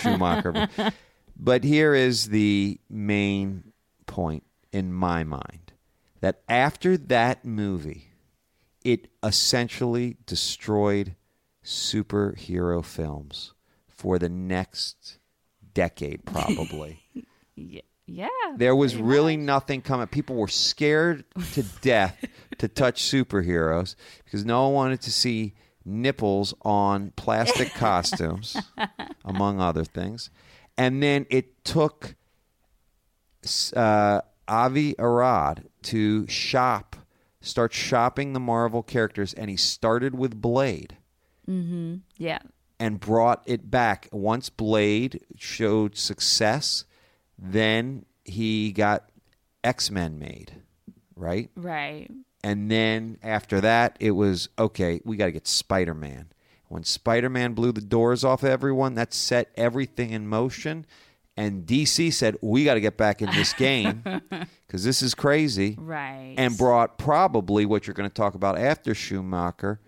[0.00, 0.68] Schumacher.
[1.36, 3.72] But here is the main
[4.06, 5.72] point in my mind
[6.20, 8.08] that after that movie,
[8.84, 11.16] it essentially destroyed
[11.64, 13.54] superhero films
[13.88, 15.18] for the next
[15.74, 17.00] decade, probably.
[17.56, 18.28] Y- yeah.
[18.56, 19.46] There was really much.
[19.46, 20.06] nothing coming.
[20.08, 22.24] People were scared to death
[22.58, 23.94] to touch superheroes
[24.24, 28.56] because no one wanted to see nipples on plastic costumes,
[29.24, 30.30] among other things.
[30.76, 32.14] And then it took
[33.74, 36.96] uh, Avi Arad to shop,
[37.40, 40.96] start shopping the Marvel characters, and he started with Blade
[41.46, 42.38] Yeah.
[42.78, 44.08] and brought it back.
[44.12, 46.84] Once Blade showed success,
[47.42, 49.10] then he got
[49.64, 50.62] X Men made,
[51.16, 51.50] right?
[51.56, 52.08] Right.
[52.44, 56.26] And then after that, it was okay, we got to get Spider Man.
[56.68, 60.86] When Spider Man blew the doors off everyone, that set everything in motion.
[61.36, 64.02] And DC said, we got to get back in this game
[64.66, 65.76] because this is crazy.
[65.80, 66.34] Right.
[66.36, 69.80] And brought probably what you're going to talk about after Schumacher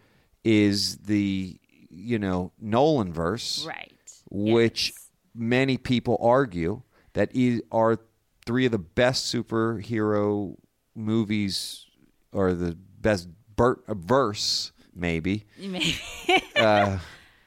[0.42, 1.58] is the,
[1.90, 3.92] you know, Nolan verse, right.
[4.30, 5.08] which Yes.
[5.34, 6.82] many people argue
[7.14, 7.98] that i- are
[8.46, 10.56] three of the best superhero
[10.94, 11.86] movies
[12.32, 15.94] or the best Bert, uh, verse, maybe, You may-
[16.56, 16.98] uh,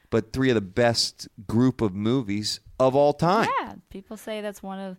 [0.10, 3.50] but three of the best group of movies of all time.
[3.60, 4.98] yeah, people say that's one of.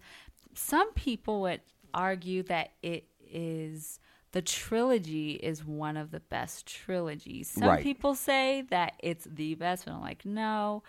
[0.52, 1.62] Some people would
[1.94, 4.00] argue that it is
[4.32, 7.48] the trilogy is one of the best trilogies.
[7.48, 7.82] Some Right.
[7.82, 10.82] people say that it's the best, but I'm like, no.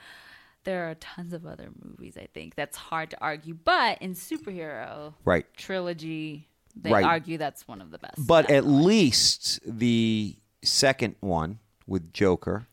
[0.66, 2.18] There are tons of other movies.
[2.18, 5.46] I think that's hard to argue, but in superhero Right.
[5.56, 7.06] trilogy, they Right.
[7.06, 8.26] argue that's one of the best.
[8.28, 12.68] But at least the second one with Joker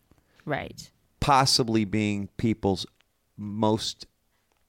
[0.44, 2.86] right, possibly being people's
[3.36, 4.06] most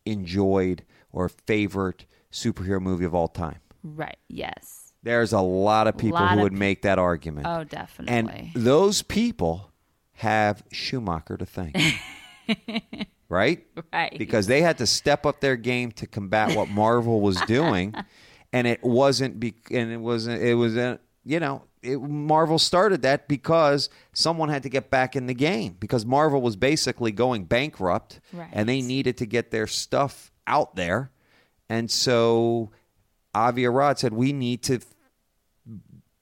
[0.06, 3.60] enjoyed or favorite superhero movie of all time.
[3.84, 7.48] right, yes, There's a lot of people Lot who of would pe- make that argument.
[7.48, 8.52] oh, definitely.
[8.54, 9.72] and those people
[10.14, 11.76] have Schumacher to thank.
[13.30, 13.66] right?
[13.94, 17.94] right, Because they had to step up their game to combat what Marvel was doing
[18.54, 23.02] and it wasn't be- and it wasn't it was a, you know, it, Marvel started
[23.04, 27.44] that because someone had to get back in the game because Marvel was basically going
[27.46, 28.50] bankrupt Right.
[28.54, 31.12] and they needed to get their stuff out there.
[31.70, 32.72] And so
[33.36, 34.80] Avi Arad said we need to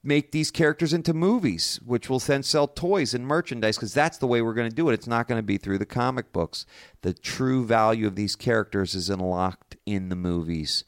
[0.05, 4.27] make these characters into movies, which will then sell toys and merchandise because that's the
[4.27, 4.93] way we're going to do it.
[4.93, 6.65] It's not going to be through the comic books.
[7.01, 10.83] The true value of these characters is unlocked in the movies.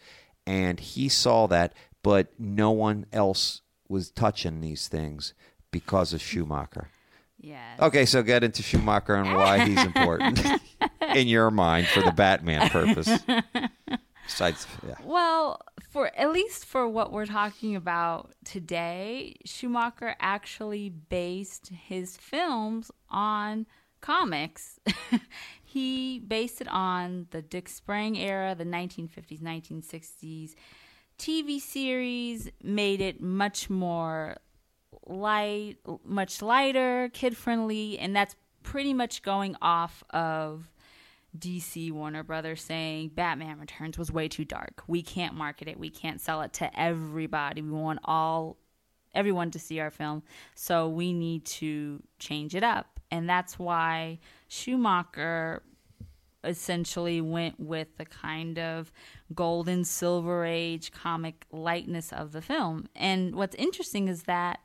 [0.45, 5.34] And he saw that, but no one else was touching these things
[5.71, 6.89] because of Schumacher.
[7.39, 7.75] yeah.
[7.80, 10.39] Okay, so get into Schumacher and why he's important
[11.15, 13.10] in your mind for the Batman purpose.
[14.25, 14.95] Besides, yeah.
[15.03, 15.62] Well,
[15.97, 23.65] for at least for what we're talking about today, Schumacher actually based his films on
[23.99, 24.79] comics.
[25.63, 30.53] he based it on the Dick Sprang era, the 1950s, 1960s
[31.17, 34.38] TV series, made it much more
[35.07, 40.69] light, much lighter, kid friendly, and that's pretty much going off of
[41.39, 44.84] DC Warner Brothers saying Batman Returns was way too dark.
[44.88, 45.80] We can't market it.
[45.80, 47.62] We can't sell it to everybody.
[47.62, 48.58] We want all
[49.13, 50.23] everyone to see our film.
[50.56, 53.00] So we need to change it up.
[53.10, 55.63] And that's why Schumacher
[56.43, 58.91] essentially went with the kind of
[59.34, 62.88] golden silver age comic lightness of the film.
[62.95, 64.60] And what's interesting is that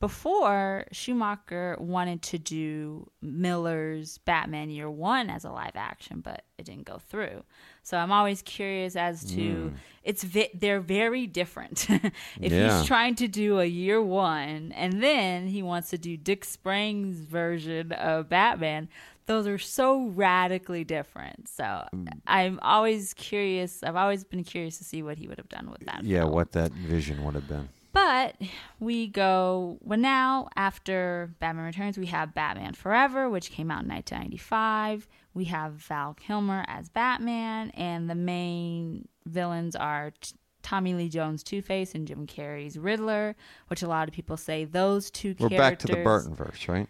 [0.00, 6.66] before Schumacher wanted to do Miller's Batman Year 1 as a live action, but it
[6.66, 7.42] didn't go through.
[7.82, 9.74] So I'm always curious as to hmm.
[10.04, 11.88] it's vi- they're very different.
[12.40, 12.78] if Yeah.
[12.78, 17.18] he's trying to do a Year 1 and then he wants to do Dick Sprang's
[17.20, 18.88] version of Batman,
[19.26, 21.48] those are so radically different.
[21.48, 22.06] So hmm.
[22.26, 23.82] I'm always curious.
[23.82, 26.04] I've always been curious to see what he would have done with that.
[26.04, 26.32] Yeah, film.
[26.32, 27.68] what that vision would have been.
[27.92, 28.36] But
[28.78, 33.88] we go well now after Batman Returns, we have Batman Forever, which came out in
[33.88, 35.08] 1995.
[35.34, 41.42] We have Val Kilmer as Batman, and the main villains are T- Tommy Lee Jones'
[41.42, 43.36] Two Face and Jim Carrey's Riddler,
[43.68, 46.88] which a lot of people say those two We're back to the Burton verse, right?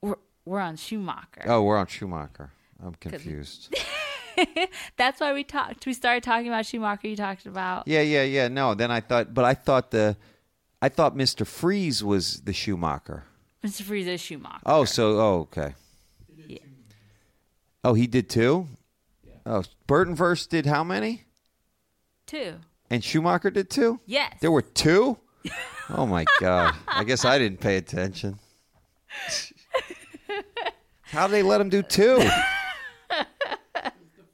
[0.00, 1.42] We're, we're on Schumacher.
[1.46, 2.52] Oh, we're on Schumacher.
[2.82, 3.74] I'm confused.
[4.96, 5.86] That's why we talked.
[5.86, 7.08] We started talking about Schumacher.
[7.08, 8.48] You talked about yeah, yeah, yeah.
[8.48, 10.16] No, then I thought, but I thought the,
[10.80, 11.46] I thought Mr.
[11.46, 13.24] Freeze was the Schumacher.
[13.64, 13.82] Mr.
[13.82, 14.62] Freeze is Schumacher.
[14.66, 15.74] Oh, so oh, okay.
[16.46, 16.58] Yeah.
[17.84, 18.68] Oh, he did too.
[19.46, 21.24] Oh, Burton verse did how many?
[22.26, 22.54] Two.
[22.90, 24.00] And Schumacher did two.
[24.06, 24.34] Yes.
[24.40, 25.18] There were two.
[25.92, 26.76] Oh my god!
[26.86, 28.38] I guess I didn't pay attention.
[31.02, 32.18] How did they let him do two?
[32.18, 32.28] The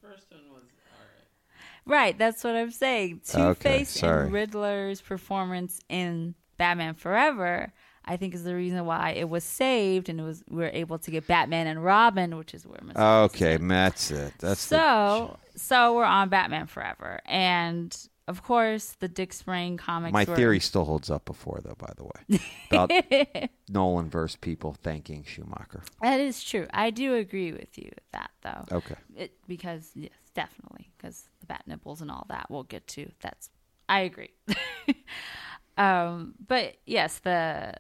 [0.03, 1.76] first one was alright.
[1.87, 3.21] Right, that's what I'm saying.
[3.25, 4.25] Two Face sorry.
[4.25, 7.73] and Riddler's performance in Batman Forever,
[8.05, 10.99] I think, is the reason why it was saved, and it was we were able
[10.99, 13.25] to get Batman and Robin, which is where Mr.
[13.27, 14.33] Okay, that's it.
[14.39, 17.97] That's the- so so we're on Batman Forever, and
[18.29, 20.13] of course the Dick Sprang comics.
[20.13, 21.77] My were- theory still holds up before, though.
[21.79, 25.83] By the way, about Nolan verse people thanking Schumacher.
[26.03, 26.67] That is true.
[26.73, 28.77] I do agree with you with that, though.
[28.79, 28.97] Okay.
[29.17, 33.11] It, because yes, definitely, because the bat nipples and all that we'll get to.
[33.21, 33.51] That's
[33.89, 34.35] I agree.
[35.79, 37.73] um, but yes, the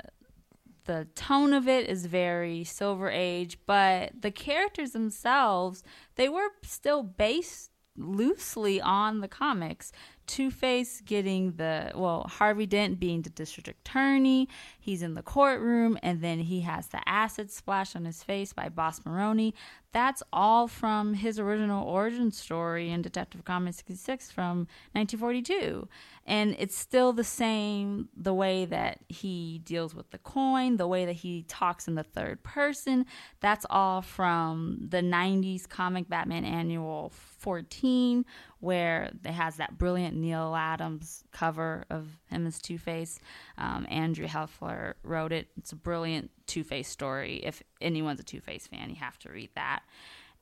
[0.86, 5.84] the tone of it is very Silver Age, but the characters themselves
[6.16, 9.92] they were still based loosely on the comics.
[10.26, 14.48] Two Face getting the, well, Harvey Dent being the district attorney.
[14.78, 18.68] He's in the courtroom, and then he has the acid splash on his face by
[18.68, 19.54] Boss Maroni.
[19.96, 25.88] That's all from his original origin story in Detective Comics 66 from 1942.
[26.26, 31.06] And it's still the same the way that he deals with the coin, the way
[31.06, 33.06] that he talks in the third person.
[33.40, 38.26] That's all from the 90s comic Batman Annual 14,
[38.60, 43.18] where it has that brilliant Neal Adams cover of him as Two Face.
[43.56, 45.48] Um, Andrew Helfer wrote it.
[45.56, 47.40] It's a brilliant Two Face story.
[47.44, 49.82] If anyone's a Two Face fan, you have to read that.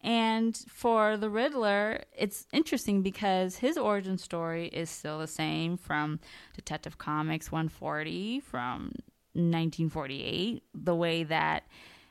[0.03, 6.21] And for the Riddler, it's interesting because his origin story is still the same from
[6.55, 8.93] Detective Comics 140 from
[9.33, 10.63] 1948.
[10.75, 11.65] The way that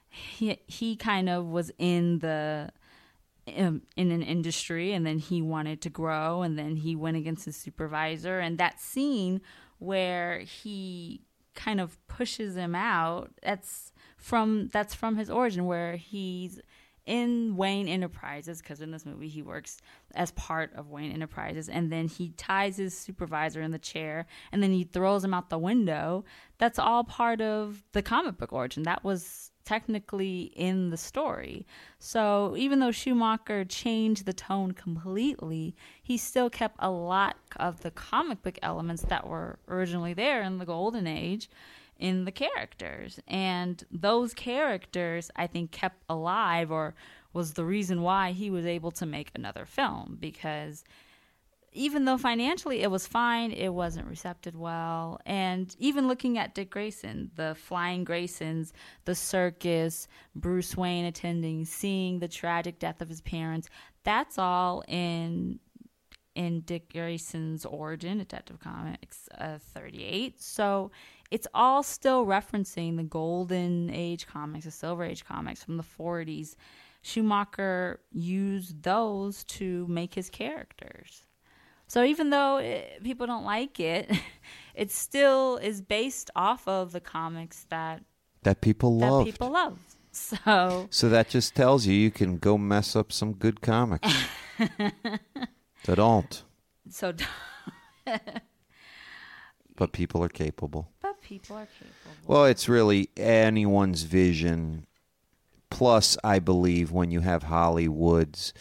[0.10, 2.72] he, he kind of was in the
[3.58, 7.44] um, in an industry and then he wanted to grow and then he went against
[7.46, 9.42] his supervisor and that scene
[9.80, 11.22] where he
[11.56, 16.60] kind of pushes him out that's from that's from his origin where he's
[17.06, 19.78] in Wayne Enterprises because in this movie he works
[20.16, 24.64] as part of Wayne Enterprises and then he ties his supervisor in the chair and
[24.64, 26.24] then he throws him out the window.
[26.60, 28.84] That's all part of the comic book origin.
[28.84, 31.66] That was technically in the story.
[32.00, 37.92] So even though Schumacher changed the tone completely, he still kept a lot of the
[37.92, 41.50] comic book elements that were originally there in the golden age
[42.00, 43.20] in the characters.
[43.28, 46.96] And those characters I think kept alive or
[47.32, 50.84] was the reason why he was able to make another film because
[51.74, 55.20] even though financially it was fine, it wasn't recepted well.
[55.26, 58.72] And even looking at Dick Grayson, the Flying Graysons,
[59.06, 63.70] the circus, Bruce Wayne attending, seeing the tragic death of his parents,
[64.04, 65.60] that's all in
[66.36, 70.42] in Dick Grayson's origin, Detective Comics uh, 38.
[70.42, 70.90] So
[71.30, 76.56] it's all still referencing the golden age comics, the silver age comics from the 40s.
[77.04, 81.26] Schumacher used those to make his characters.
[81.94, 84.12] So even though it, people don't like it,
[84.74, 88.04] it still is based off of the comics that
[88.42, 89.26] that people love.
[89.26, 89.78] people love.
[90.16, 94.08] So So that just tells you you can go mess up some good comics.
[94.58, 96.44] they don't,
[96.90, 97.14] so
[99.76, 100.92] but people are capable.
[101.02, 102.16] but people are capable.
[102.28, 104.86] Well, it's really anyone's vision.
[105.70, 108.54] Plus, I believe when you have Hollywood's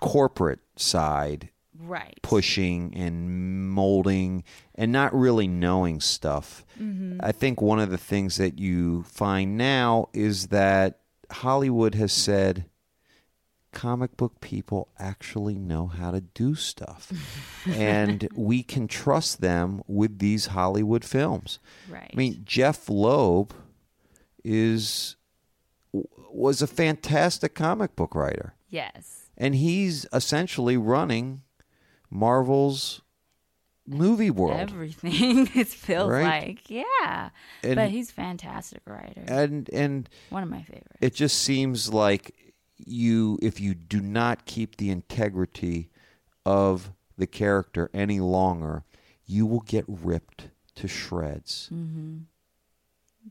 [0.00, 2.18] corporate side right.
[2.22, 6.64] pushing and molding and not really knowing stuff.
[6.80, 7.20] Mm-hmm.
[7.22, 11.00] I think one of the things that you find now is that
[11.30, 12.66] Hollywood has said
[13.72, 17.12] comic book people actually know how to do stuff.
[17.66, 21.58] and we can trust them with these Hollywood films.
[21.88, 22.10] Right.
[22.12, 23.54] I mean, Jeph Loeb
[24.44, 25.16] is
[25.92, 29.30] was a fantastic comic book writer yes.
[29.36, 31.42] and he's essentially running
[32.10, 33.02] Marvel's
[33.86, 34.58] movie world.
[34.60, 36.46] Everything it feels Right?
[36.48, 36.70] like.
[36.70, 37.30] Yeah.
[37.62, 39.22] And- but he's a fantastic writer.
[39.26, 40.96] and and One of my favorites.
[41.00, 42.34] it just seems like
[42.76, 45.90] you if you do not keep the integrity
[46.46, 48.84] of the character any longer,
[49.26, 51.68] you will get ripped to shreds.
[51.72, 52.24] Mm.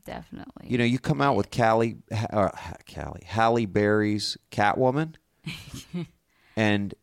[0.04, 0.68] Definitely.
[0.68, 1.96] You know, you come out with Callie,
[2.30, 2.50] uh,
[2.94, 5.14] Callie, Halle Berry's Catwoman,
[6.56, 6.94] and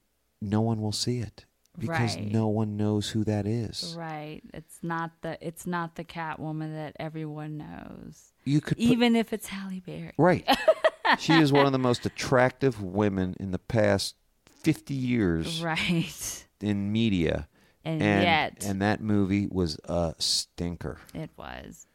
[0.41, 1.45] no one will see it
[1.79, 2.31] because Right.
[2.31, 3.95] no one knows who that is.
[3.97, 4.41] Right.
[4.53, 8.33] It's not the it's not the Catwoman that everyone knows.
[8.43, 10.13] You could put, Even if it's Halle Berry.
[10.17, 10.47] right.
[11.19, 14.15] she is one of the most attractive women in the past
[14.49, 16.45] fifty years Right.
[16.61, 17.47] in media,
[17.83, 21.85] And, and yet and that movie was a stinker, it was.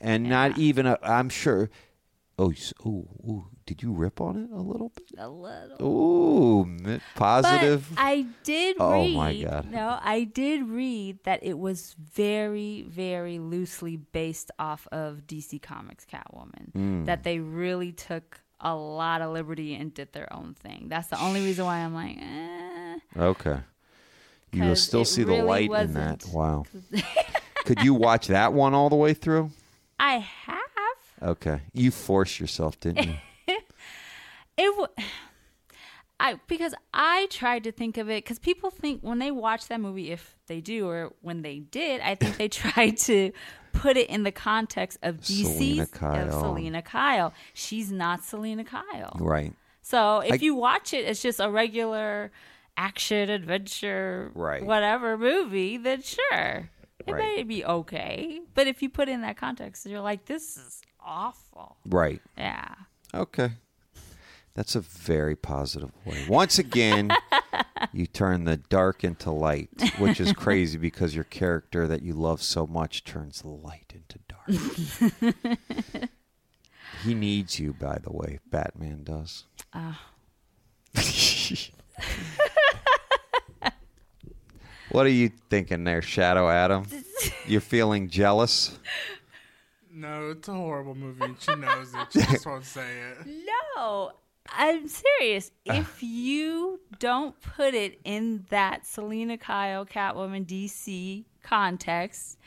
[0.00, 0.98] and not even a.
[1.02, 1.70] I'm sure.
[2.42, 2.54] Oh,
[2.86, 5.04] ooh, ooh, did you rip on it a little bit?
[5.18, 5.76] A little.
[5.86, 7.86] Ooh, positive.
[7.90, 9.14] But I did Oh, read.
[9.14, 9.70] my God.
[9.70, 16.06] No, I did read that it was very, very loosely based off of DC Comics
[16.10, 16.72] Catwoman.
[16.72, 17.04] Hmm.
[17.04, 20.86] That they really took a lot of liberty and did their own thing.
[20.88, 22.98] That's the only reason why I'm like, eh.
[23.18, 23.58] Okay.
[24.52, 26.24] You will still see the really light in that.
[26.32, 26.64] Wow.
[27.66, 29.50] Could you watch that one all the way through?
[29.98, 30.14] I
[30.46, 30.56] have.
[31.22, 31.60] Okay.
[31.72, 33.14] You forced yourself, didn't you?
[34.58, 34.66] It.
[34.72, 34.86] W-
[36.22, 39.80] I because I tried to think of it because people think when they watch that
[39.80, 43.32] movie, if they do or when they did, I think they tried to
[43.72, 47.32] put it in the context of DC's of Selina Kyle.
[47.54, 49.16] She's not Selina Kyle.
[49.18, 49.54] Right.
[49.80, 52.30] So if I- you watch it, it's just a regular
[52.76, 54.62] action adventure, Right.
[54.62, 55.78] whatever movie.
[55.78, 56.68] Then sure,
[57.06, 57.36] it Right.
[57.36, 58.40] may be okay.
[58.54, 61.76] But if you put it in that context, you're like, this is awful.
[61.86, 62.20] Right.
[62.36, 62.74] Yeah.
[63.14, 63.52] Okay.
[64.54, 66.26] That's a very positive way.
[66.28, 67.10] Once again,
[67.92, 72.42] you turn the dark into light, which is crazy because your character that you love
[72.42, 75.30] so much turns the light into dark.
[77.04, 78.40] he needs you, by the way.
[78.50, 79.44] Batman does.
[79.72, 80.06] Ah.
[84.90, 86.86] what are you thinking there, Shadow Adam?
[87.46, 88.76] You're feeling jealous?
[89.92, 91.24] No, it's a horrible movie.
[91.24, 92.06] and She knows it.
[92.12, 93.26] She just won't say it.
[93.76, 94.12] No,
[94.52, 95.50] I'm serious.
[95.68, 95.74] Ah.
[95.80, 102.38] If you don't put it in that Selina Kyle Catwoman DC context,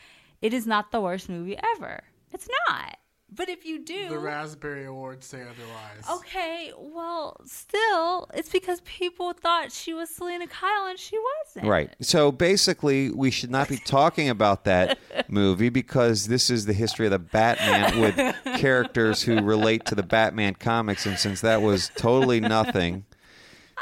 [0.42, 2.02] it is not the worst movie ever.
[2.32, 2.98] It's not.
[3.36, 6.20] But if you do, The Raspberry Awards say otherwise.
[6.20, 11.66] okay, well, still, it's because people thought she was Selina Kyle and she wasn't.
[11.68, 11.90] Right.
[12.02, 17.08] So basically, we should not be talking about that movie because this is the history
[17.08, 21.06] of the Batman with characters who relate to the Batman comics.
[21.06, 23.06] And since that was totally nothing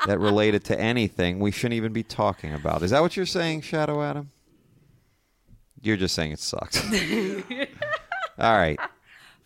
[0.06, 2.82] that related to anything, we shouldn't even be talking about.
[2.82, 2.86] it.
[2.86, 4.32] Is that what you're saying, Shadow Adam?
[5.82, 6.82] You're just saying it sucks.
[8.40, 8.80] All right.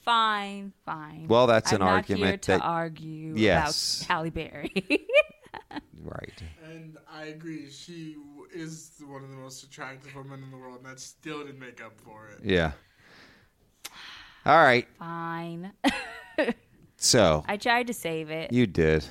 [0.05, 1.25] Fine, fine.
[1.27, 4.01] Well, that's I'm an not argument here to that- argue Yes.
[4.05, 4.71] about Halle Berry.
[6.03, 6.43] Right.
[6.63, 7.71] And I agree.
[7.71, 8.15] She
[8.53, 11.83] is one of the most attractive women in the world, and that still didn't make
[11.83, 12.41] up for it.
[12.43, 12.73] Yeah.
[14.45, 14.87] All right.
[14.99, 15.71] fine.
[16.97, 18.51] So I tried to save it.
[18.53, 19.05] you did.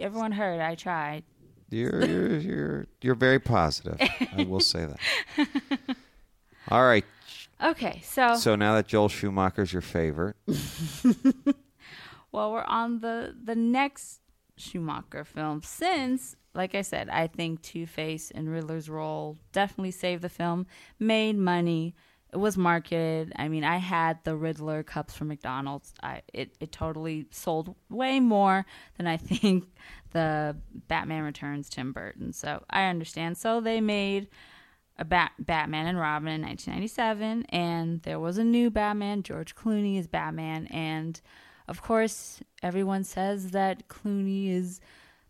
[0.00, 1.22] Everyone heard I tried.
[1.70, 3.96] You're you're you're you're very positive.
[4.36, 5.48] I will say that.
[6.70, 7.04] All right.
[7.62, 10.36] Okay, so, So now that Joel Schumacher's your favorite,
[12.32, 14.20] well, we're on the the next
[14.56, 15.62] Schumacher film.
[15.62, 20.66] Since, like I said, I think Two Face and Riddler's role definitely saved the film,
[20.98, 21.94] made money.
[22.32, 23.32] It was marketed.
[23.36, 25.94] I mean, I had the Riddler cups from McDonald's.
[26.02, 28.66] I it, it totally sold way more
[28.98, 29.64] than I think
[30.10, 30.56] the
[30.88, 32.32] Batman Returns Tim Burton.
[32.32, 33.38] So I understand.
[33.38, 34.28] So they made
[34.98, 39.22] a Bat- Batman and Robin in 1997, and there was a new Batman.
[39.22, 41.20] George Clooney is Batman, and
[41.68, 44.80] of course, everyone says that Clooney is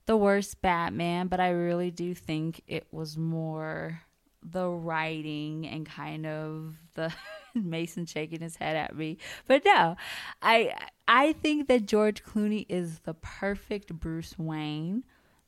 [0.07, 4.03] the worst Batman, but I really do think it was more
[4.43, 7.13] the writing and kind of the
[7.55, 9.19] Mason shaking his head at me.
[9.47, 9.97] But no,
[10.41, 10.75] I
[11.09, 15.05] I think that George Clooney is the perfect Bruce Wayne.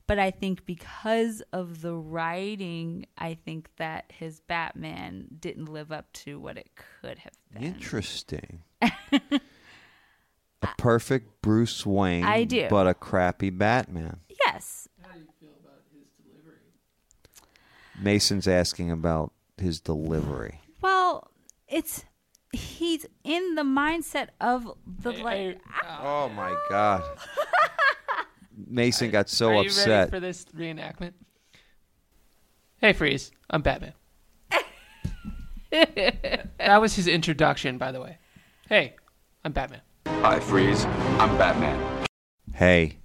[0.08, 6.10] But I think because of the writing, I think that his Batman didn't live up
[6.24, 7.62] to what it could have been.
[7.62, 8.62] interesting.
[8.82, 9.40] a
[10.78, 12.68] perfect Bruce Wayne, I do.
[12.70, 14.20] but a crappy Batman.
[14.46, 14.88] Yes.
[15.02, 16.56] How do you feel about his delivery?
[18.00, 20.62] Mason's asking about his delivery.
[20.80, 21.30] Well,
[21.68, 22.06] it's
[22.52, 25.58] he's in the mindset of the Hey, like hey,
[26.00, 27.02] Oh my God!
[28.68, 30.10] Mason got so Are you ready upset.
[30.10, 31.12] for this reenactment?
[32.80, 33.30] Hey, Freeze.
[33.50, 33.94] I'm Batman.
[35.70, 38.18] that was his introduction, by the way.
[38.68, 38.94] Hey,
[39.44, 39.80] I'm Batman.
[40.06, 40.84] Hi, Freeze.
[40.84, 42.06] I'm Batman.
[42.54, 42.98] Hey,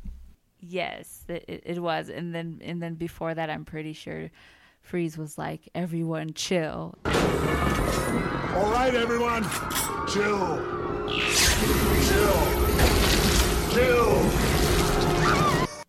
[0.59, 4.31] yes, it, it- it was, and then and then before that, I'm pretty sure
[4.81, 9.43] Freeze was like, "Everyone, chill." All right, everyone.
[10.07, 10.57] Chill.
[12.07, 12.39] Chill.
[13.73, 14.52] Chill.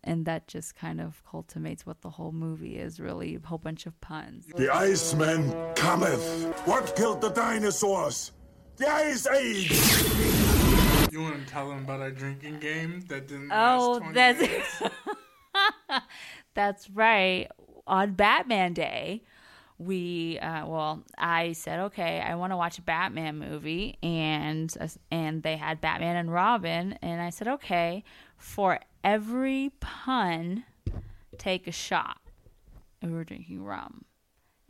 [0.07, 3.87] And that just kind of cultivates what the whole movie is really a whole bunch
[3.87, 4.45] of puns.
[4.55, 6.53] The Iceman cometh.
[6.65, 8.31] What killed the dinosaurs?
[8.77, 9.71] The Ice Age.
[11.11, 14.41] You want to tell them about our drinking game that didn't Oh, last 20 that's
[14.41, 14.81] minutes?
[16.53, 17.47] that's right.
[17.87, 19.23] On Batman Day,
[19.77, 24.73] we uh, well, I said, okay, I want to watch a Batman movie, and
[25.11, 28.03] and they had Batman and Robin, and I said, okay,
[28.37, 30.65] for every pun,
[31.37, 32.17] take a shot.
[33.01, 34.03] And we were drinking rum,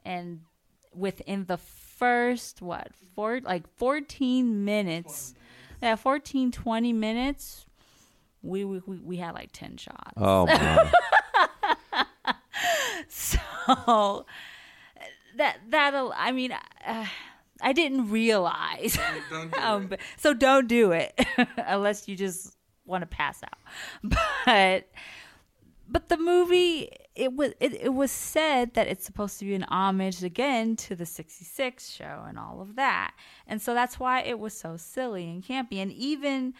[0.03, 0.41] and
[0.93, 5.33] within the first what four like 14 minutes
[5.81, 7.65] yeah 14 20 minutes
[8.41, 10.91] we we, we we had like 10 shots oh my!
[13.09, 14.25] so
[15.37, 16.51] that that'll i mean
[16.85, 17.05] uh,
[17.61, 18.97] i didn't realize
[19.29, 19.99] Don't do how it.
[20.17, 21.13] so don't do it
[21.57, 22.55] unless you just
[22.85, 24.17] want to pass out.
[24.45, 24.87] But
[25.87, 29.63] but the movie it was it, it was said that it's supposed to be an
[29.63, 33.13] homage again to the 66 show and all of that.
[33.47, 35.81] And so that's why it was so silly and campy.
[35.81, 36.53] And even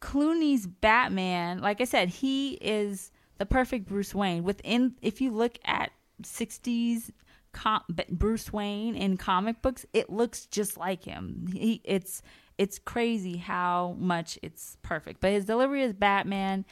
[0.00, 4.44] clooney's batman like i said he is the perfect bruce wayne.
[4.44, 5.92] Within if you look at
[6.22, 7.10] 60s
[7.52, 11.46] com- bruce wayne in comic books it looks just like him.
[11.52, 12.22] He it's
[12.58, 16.64] it's crazy how much it's perfect but his delivery as batman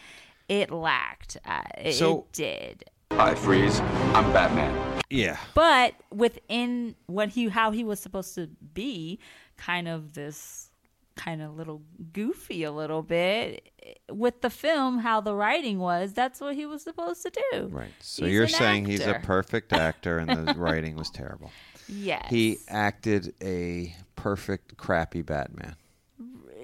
[0.48, 1.38] it lacked.
[1.46, 2.84] Uh, it, So- it did.
[3.12, 3.78] I Freeze.
[3.80, 5.00] I'm Batman.
[5.08, 5.38] Yeah.
[5.54, 9.18] But within what he how he was supposed to be,
[9.56, 10.70] kind of this
[11.14, 13.70] kind of little goofy a little bit
[14.10, 17.90] with the film how the writing was that's what he was supposed to do Right.
[18.00, 21.50] So He's you're an saying he's a perfect actor and the writing was terrible.
[21.88, 25.76] Yes He acted a perfect crappy Batman.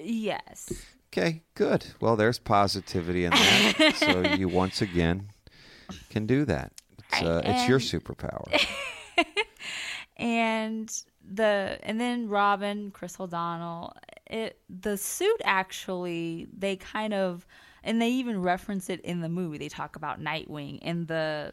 [0.03, 0.73] yes
[1.13, 1.87] Okay, good.
[2.01, 3.95] Well, there's positivity in that.
[3.97, 5.29] so you once again
[6.11, 6.73] can do that.
[7.13, 8.47] It's, uh, it's your superpower.
[10.17, 13.95] and the and then Robin, Chris O'Donnell,
[14.27, 17.47] it the suit actually they kind of
[17.83, 19.57] and they even reference it in the movie.
[19.57, 21.53] They talk about Nightwing and the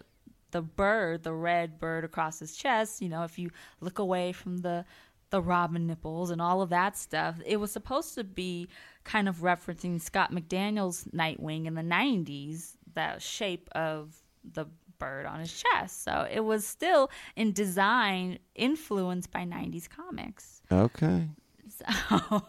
[0.55, 3.01] the bird, the red bird across his chest.
[3.01, 3.51] You know, if you
[3.81, 4.85] look away from the
[5.31, 8.69] the Robin nipples and all of that stuff, it was supposed to be
[9.03, 14.15] kind of referencing Scott McDaniel's Nightwing in the '90s, that shape of
[14.53, 14.65] the
[14.97, 16.03] bird on his chest.
[16.03, 20.61] So it was still in design influenced by 90s comics.
[20.71, 21.27] Okay.
[21.67, 22.45] So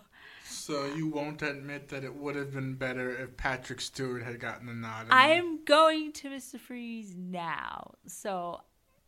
[0.66, 4.66] So you won't admit that it would have been better if Patrick Stewart had gotten
[4.66, 5.06] the nod.
[5.10, 6.58] I'm going to Mr.
[6.58, 7.92] Freeze now.
[8.08, 8.62] So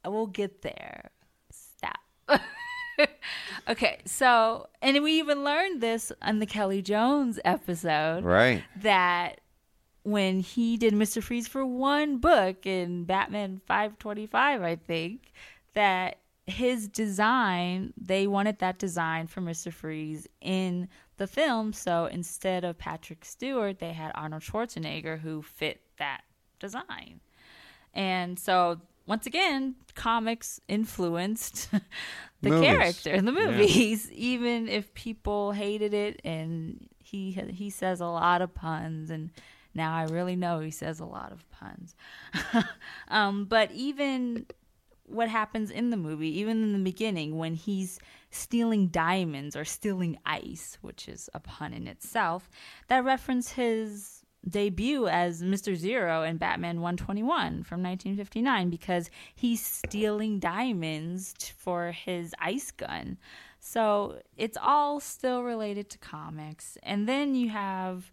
[0.05, 1.11] I will get there.
[1.51, 1.99] Stop.
[3.69, 8.23] okay, so and we even learned this on the Kelley Jones episode.
[8.23, 8.63] Right.
[8.77, 9.41] that
[10.05, 11.21] when he did Mr.
[11.21, 15.33] Freeze for one book in Batman 525, I think,
[15.75, 19.72] that his design, they wanted that design for Mr.
[19.72, 20.88] Freeze in
[21.18, 21.72] the film.
[21.72, 26.22] So instead of Patrick Stewart, they had Arnold Schwarzenegger who fit that
[26.59, 27.20] design.
[27.94, 31.70] And so once again, comics influenced
[32.42, 32.68] the Movies.
[32.68, 33.46] character, in the Yeah.
[33.46, 36.20] movies, even if people hated it.
[36.24, 39.30] And he he says a lot of puns, and
[39.74, 41.94] now I really know he says a lot of puns.
[43.09, 44.46] um, but even
[45.09, 47.99] what happens in the movie, even in the beginning, when he's
[48.31, 52.51] stealing diamonds or stealing ice, which is a pun in itself,
[52.89, 55.75] that reference his debut as Mr.
[55.75, 63.19] Zero in Batman 121 from 1959 because he's stealing diamonds for his ice gun.
[63.61, 66.79] So it's all still related to comics.
[66.83, 68.11] And then you have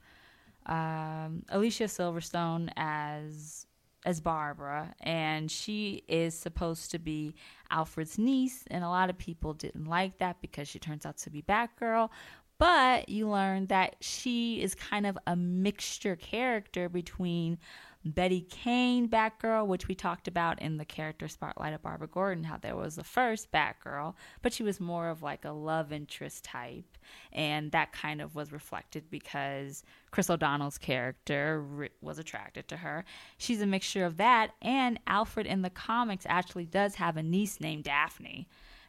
[0.66, 3.64] um, Alicia Silverstone as
[4.06, 7.36] as Barbara, and she is supposed to be
[7.72, 11.30] Alfred's niece, and a lot of people didn't like that because she turns out to
[11.30, 12.10] be Batgirl.
[12.58, 17.58] But you learn that she is kind of a mixture character between
[18.06, 22.58] Betty Kane Batgirl, which we talked about in the character spotlight of Barbara Gordon, how
[22.58, 26.97] there was the first Batgirl, but she was more of like a love interest type.
[27.34, 33.06] And that kind of was reflected because Chris O'Donnell's character was attracted to her.
[33.38, 37.60] She's a mixture of that, and Alfred in the comics actually does have a niece
[37.60, 38.47] named Daphne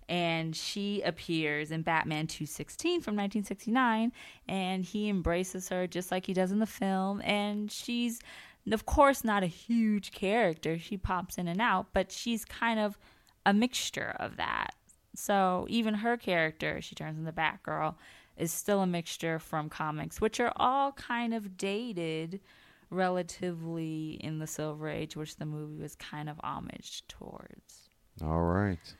[0.09, 4.13] and she appears in Batman 216 from 1969
[4.49, 8.21] and he embraces her just like he does in the film and she's
[8.73, 12.99] of course not a huge character she pops in and out but she's kind of
[13.45, 14.75] a mixture of that
[15.15, 17.95] so even her character she turns into Batgirl
[18.37, 22.41] is still a mixture from comics which are all kind of dated
[22.91, 27.89] relatively in the silver age which the movie was kind of homage towards
[28.23, 28.95] All right.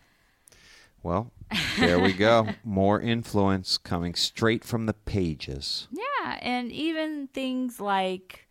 [1.03, 1.31] Well,
[1.79, 2.49] there we go.
[2.65, 5.87] More influence coming straight from the pages.
[5.93, 8.46] Yeah, and even things like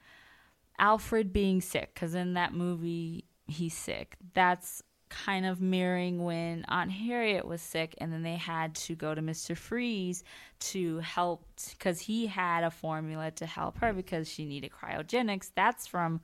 [0.80, 4.16] Alfred being sick, because in that movie he's sick.
[4.34, 9.14] That's kind of mirroring when Aunt Harriet was sick, and then they had to go
[9.16, 10.24] to Mister Freeze
[10.60, 15.52] to help because he had a formula to help her because she needed cryogenics.
[15.56, 16.22] That's from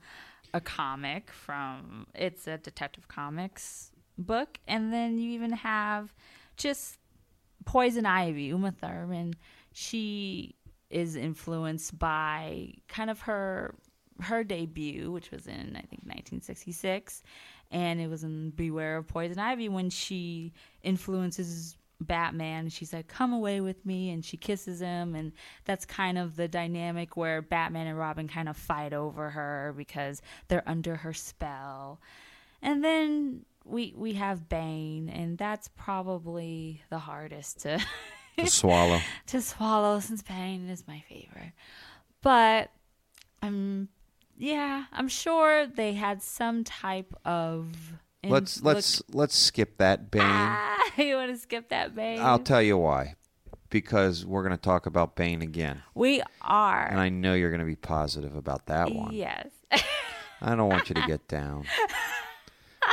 [0.52, 6.12] a comic from it's a Detective Comics book, and then you even have
[6.56, 6.98] just
[7.64, 9.34] Poison Ivy, Uma Thurman,
[9.72, 10.56] she
[10.90, 13.74] is influenced by kind of her
[14.20, 17.22] her debut, which was in I think 1966,
[17.70, 20.52] and it was in Beware of Poison Ivy when she
[20.82, 22.68] influences Batman.
[22.68, 25.32] She's like, "Come away with me," and she kisses him, and
[25.64, 30.20] that's kind of the dynamic where Batman and Robin kind of fight over her because
[30.48, 32.00] they're under her spell.
[32.60, 37.78] And then we we have Bane, and that's probably the hardest to
[38.38, 39.00] To swallow.
[39.26, 41.52] to swallow since Bane is my favorite.
[42.22, 42.70] But
[43.42, 43.88] I'm
[44.36, 47.68] yeah, I'm sure they had some type of
[48.24, 50.22] Let's let's let's skip that Bane.
[50.24, 52.20] Ah, you want to skip that Bane?
[52.20, 53.16] I'll tell you why.
[53.68, 55.82] Because we're going to talk about Bane again.
[55.94, 56.86] we are.
[56.86, 59.12] And I know you're going to be positive about that one.
[59.14, 59.48] Yes.
[60.42, 61.64] I don't want you to get down.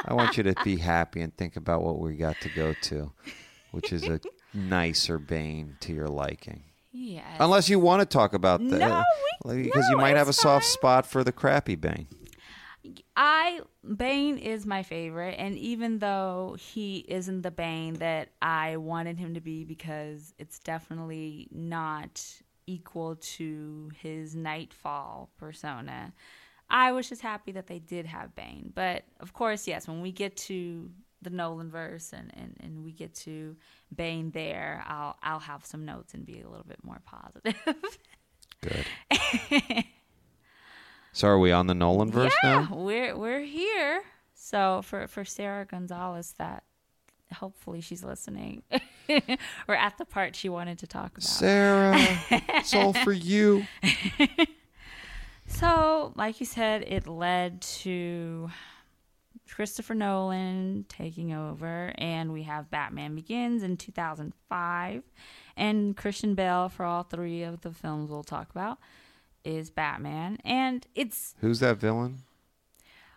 [0.06, 3.12] I want you to be happy and think about what we got to go to,
[3.72, 4.22] which is a
[4.54, 6.64] nicer Bane to your liking.
[7.00, 7.38] Yes.
[7.39, 8.80] Unless you want to talk about that.
[8.80, 9.04] No,
[9.45, 10.74] we- because you might have a soft fine.
[10.74, 12.08] spot for the crappy Bane.
[13.16, 13.62] I
[13.95, 19.34] Bane is my favorite, and even though he isn't the Bane that I wanted him
[19.34, 22.24] to be, because it's definitely not
[22.68, 26.14] equal to his Nightfall persona.
[26.70, 30.12] I was just happy that they did have Bane, but of course, yes, when we
[30.12, 30.89] get to
[31.22, 33.55] the Nolan verse and, and, and we get to
[33.95, 37.55] Bane there, I'll I'll have some notes and be a little bit more positive.
[38.61, 38.86] Good.
[41.11, 42.76] so are we on the Nolan verse yeah, now?
[42.76, 44.03] we're we're here.
[44.34, 46.63] So for for Sarah Gonzalez, that
[47.34, 48.63] hopefully she's listening.
[49.67, 51.24] we're at the part she wanted to talk about.
[51.24, 51.97] Sarah,
[52.30, 53.65] it's all for you.
[55.49, 58.49] So, like you said, it led to
[59.54, 65.04] Christopher Nolan taking over, and we have Batman Begins in 2005,
[65.58, 68.78] and Christian Bale for all three of the films we'll talk about
[69.43, 72.20] is Batman, and it's Who's that villain?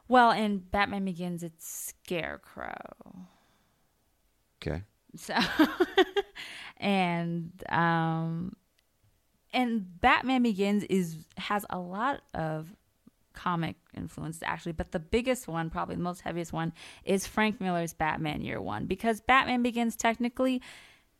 [0.08, 3.26] well in Batman Begins, it's Scarecrow.
[4.62, 4.82] Okay.
[5.16, 5.34] So,
[6.78, 8.56] and um,
[9.52, 12.74] and Batman Begins is has a lot of
[13.32, 16.72] comic influence actually, but the biggest one, probably the most heaviest one,
[17.04, 20.60] is Frank Miller's Batman Year One because Batman Begins technically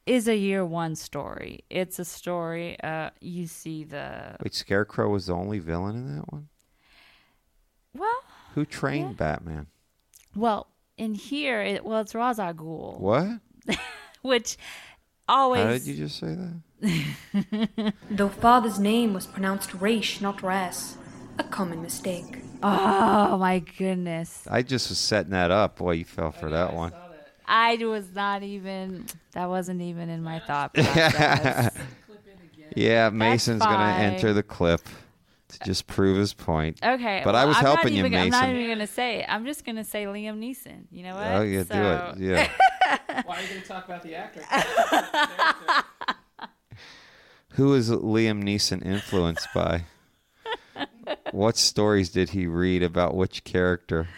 [0.06, 1.64] is a Year One story.
[1.70, 2.78] It's a story.
[2.82, 6.48] Uh, you see the Wait, Scarecrow was the only villain in that one?
[7.94, 8.22] well,
[8.54, 9.66] Who trained Batman?
[10.34, 11.60] well in here.
[11.62, 13.28] It, well, it's Ra's al Ghul, What?
[14.22, 14.56] which
[15.28, 17.94] always How did you just say that?
[18.10, 20.96] Though father's name was pronounced Raish, not Ras.
[21.42, 22.38] A common mistake.
[22.62, 24.46] Oh my goodness.
[24.48, 25.76] I just was setting that up.
[25.76, 26.92] Boy, you fell for oh, that one.
[27.46, 31.76] I was not even that wasn't even in my thought process.
[32.76, 34.00] Yeah, Mason's going to fine.
[34.00, 34.82] enter the clip
[35.48, 36.78] to just prove his point.
[36.82, 37.22] Okay.
[37.24, 39.26] But I well, was I'm not helping you, even, I'm not even gonna say it.
[39.28, 40.84] I'm just gonna say Liam Neeson.
[40.90, 41.26] You know oh, what?
[41.26, 42.30] Oh, yeah, So- do it.
[42.30, 42.50] Yeah.
[43.24, 44.42] Why are you going to talk about the actor?
[47.50, 49.84] Who is Liam Neeson influenced by?
[51.32, 54.08] What stories did he read about which character?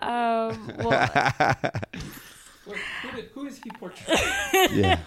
[0.00, 0.90] Um, well,
[2.66, 4.16] Wait, who, did, who does he portray?
[4.72, 4.98] Yeah.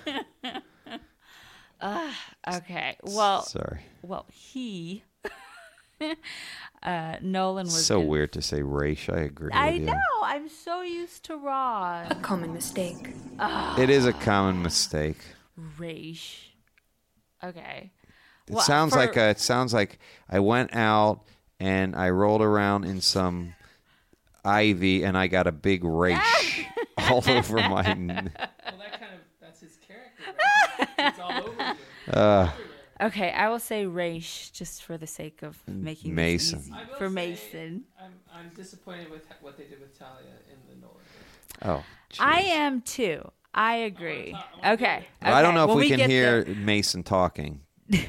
[2.48, 2.98] okay.
[3.04, 3.82] Well, Sorry.
[4.02, 5.04] well, he,
[6.84, 9.08] uh, Nolan was So in- weird to say race.
[9.10, 9.86] I agree I with you.
[9.88, 9.94] know.
[10.24, 12.06] I'm so used to Raw.
[12.10, 13.10] A common mistake.
[13.78, 15.18] It is a common mistake.
[15.78, 16.52] Raish.
[17.44, 17.92] Okay.
[18.48, 21.22] It Well, sounds for- like a, it sounds like I went out
[21.60, 23.56] and I rolled around in some
[24.44, 26.20] ivy and I got a big race
[26.98, 27.84] all over my.
[27.86, 30.24] n- well, that kind of, that's his character.
[30.28, 30.90] Right?
[30.98, 31.76] He's, he's all over.
[32.12, 32.52] Uh,
[33.02, 36.60] Okay, I will say Raish just for the sake of making this Mason.
[36.60, 37.84] easy I will for say- Mason.
[38.02, 40.96] I'm, I'm disappointed with what they did with Talia in the Nolan.
[41.80, 41.84] oh,
[42.20, 43.30] I am too.
[43.54, 44.32] I agree.
[44.32, 45.06] talk- I wanna Okay.
[45.22, 47.62] I don't know if when we, can hear there- Mason talking.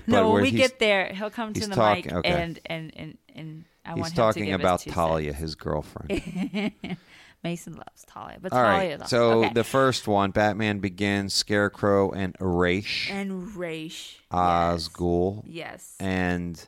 [0.07, 2.29] No, when we get there, he'll come to the talking- mic okay.
[2.31, 5.31] and and and and I want He's him to talking give about his two Talia,
[5.33, 5.41] cents.
[5.41, 6.73] his girlfriend.
[7.45, 9.09] Mason loves Talia, but All Talia right.
[9.09, 9.53] So okay.
[9.53, 15.95] the first one, Batman Begins, Scarecrow and Raish, and Raish al Ghul, Yes.
[16.01, 16.67] and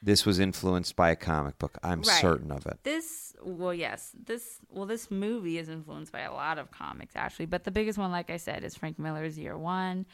[0.00, 1.76] this was influenced by a comic book.
[1.82, 2.20] I'm Right.
[2.20, 2.78] certain of it.
[2.84, 7.46] This well, yes, this well, this movie is influenced by a lot of comics actually,
[7.46, 10.06] but the biggest one, like I said, is Frank Miller's Year One,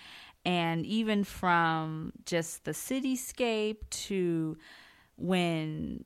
[0.44, 4.56] and even from just the cityscape to
[5.16, 6.04] when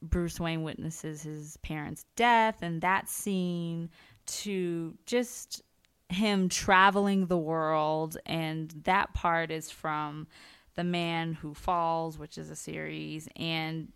[0.00, 3.90] Bruce Wayne witnesses his parents' death and that scene
[4.26, 5.62] to just
[6.08, 8.16] him traveling the world.
[8.26, 10.26] And that part is from
[10.74, 13.28] The Man Who Falls, which is a series.
[13.36, 13.92] And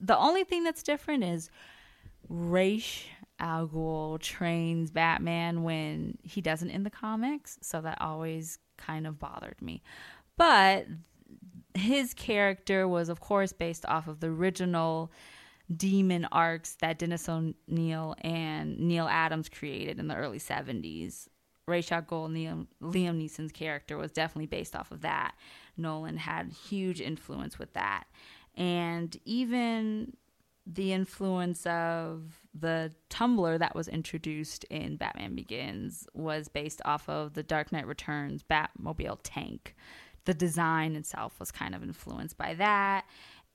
[0.00, 1.50] the only thing that's different is
[2.28, 3.06] Raish
[3.38, 9.18] Al Ghul trains Batman when he doesn't in the comics, so that always kind of
[9.18, 9.82] bothered me.
[10.36, 10.86] But
[11.74, 15.12] his character was, of course, based off of the original
[15.74, 21.28] demon arcs that Dennis O'Neil and Neal Adams created in the early 70s.
[21.66, 25.34] Ra's al Ghul, Liam, Liam Neeson's character, was definitely based off of that.
[25.76, 28.04] Nolan had huge influence with that.
[28.56, 30.16] And even
[30.70, 37.32] the influence of the Tumbler that was introduced in Batman Begins was based off of
[37.32, 39.74] the Dark Knight Returns Batmobile tank.
[40.26, 43.06] The design itself was kind of influenced by that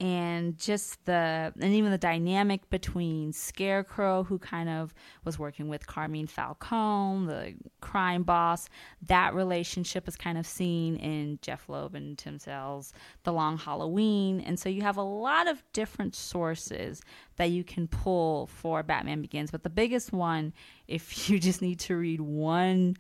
[0.04, 4.94] and just the and even the dynamic between Scarecrow, who kind of
[5.24, 8.68] was working with Carmine Falcone, the crime boss,
[9.04, 12.92] that relationship is kind of seen in Jeph Loeb and Tim Sale's
[13.24, 17.02] The Long Halloween, and so you have a lot of different sources
[17.38, 19.52] that you can pull for Batman Begins.
[19.52, 20.52] But the biggest one,
[20.86, 22.98] if you just need to read one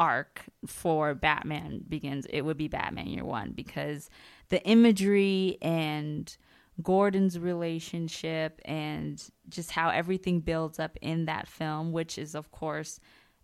[0.00, 4.10] arc for Batman Begins, it would be Batman Year One because
[4.48, 6.36] the imagery and
[6.82, 13.00] Gordon's relationship and just how everything builds up in that film, which is of course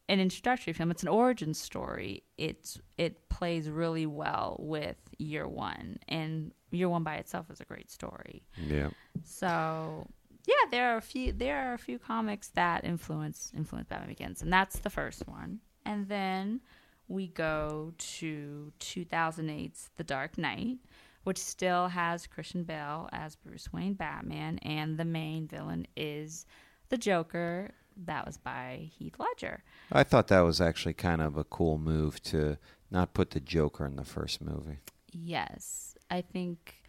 [0.09, 0.91] an introductory film.
[0.91, 2.25] It's an origin story.
[2.37, 7.65] It's it plays really well with Year One, and Year One by itself is a
[7.65, 8.43] great story.
[8.57, 8.91] Yeah.
[9.25, 10.07] So
[10.47, 14.43] yeah, there are a few there are a few comics that influence influence Batman Begins,
[14.43, 15.61] and that's the first one.
[15.85, 16.61] And then
[17.09, 20.79] we go to 2008's The Dark Knight,
[21.25, 26.47] which still has Christian Bale as Bruce Wayne Batman, and the main villain is
[26.89, 27.71] the Joker.
[28.05, 29.63] That was by Heath Ledger.
[29.91, 32.59] I thought that was actually kind of a cool move to
[32.91, 34.79] not put the Joker in the first movie.
[35.13, 36.83] Yes, I think,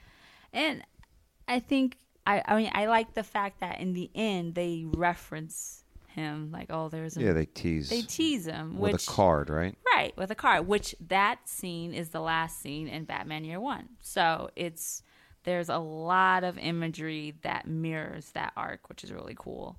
[0.53, 0.83] and
[1.47, 2.41] I think I.
[2.45, 5.82] I mean, I like the fact that in the end they reference
[6.13, 9.49] him like, oh, there's a Yeah, they tease they tease him with which, a card,
[9.49, 9.75] right?
[9.95, 13.89] Right, with a card, which that scene is the last scene in Batman Year One.
[14.01, 15.03] So it's
[15.43, 19.77] there's a lot of imagery that mirrors that arc, which is really cool.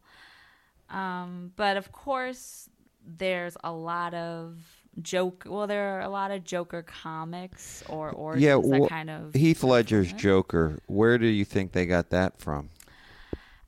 [0.91, 2.69] Um, but of course,
[3.07, 4.59] there's a lot of
[5.03, 5.45] joke.
[5.47, 9.63] Well, there are a lot of Joker comics or origins Yeah, that kind of Heath
[9.63, 10.13] Ledger's.
[10.13, 10.81] Joker.
[10.87, 12.71] Where do you think they got that from?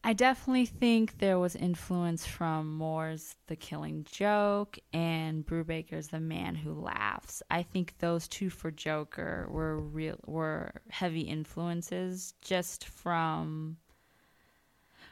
[0.07, 6.55] I definitely think there was influence from Moore's The Killing Joke and Brubaker's The Man
[6.55, 7.43] Who Laughs.
[7.51, 13.79] I think those two for Joker were real were heavy influences just from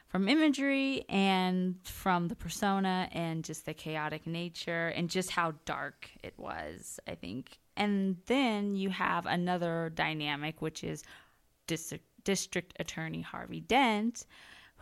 [0.07, 6.09] from imagery and from the persona and just the chaotic nature and just how dark
[6.23, 7.59] it was, I think.
[7.75, 11.03] And then you have another dynamic which is
[11.67, 14.25] District, District Attorney Harvey Dent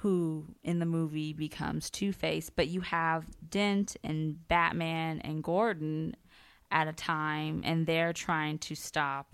[0.04, 6.18] who in the movie becomes Two Face, but you have Dent and Batman and Gordon
[6.70, 9.34] at a time, and they're trying to stop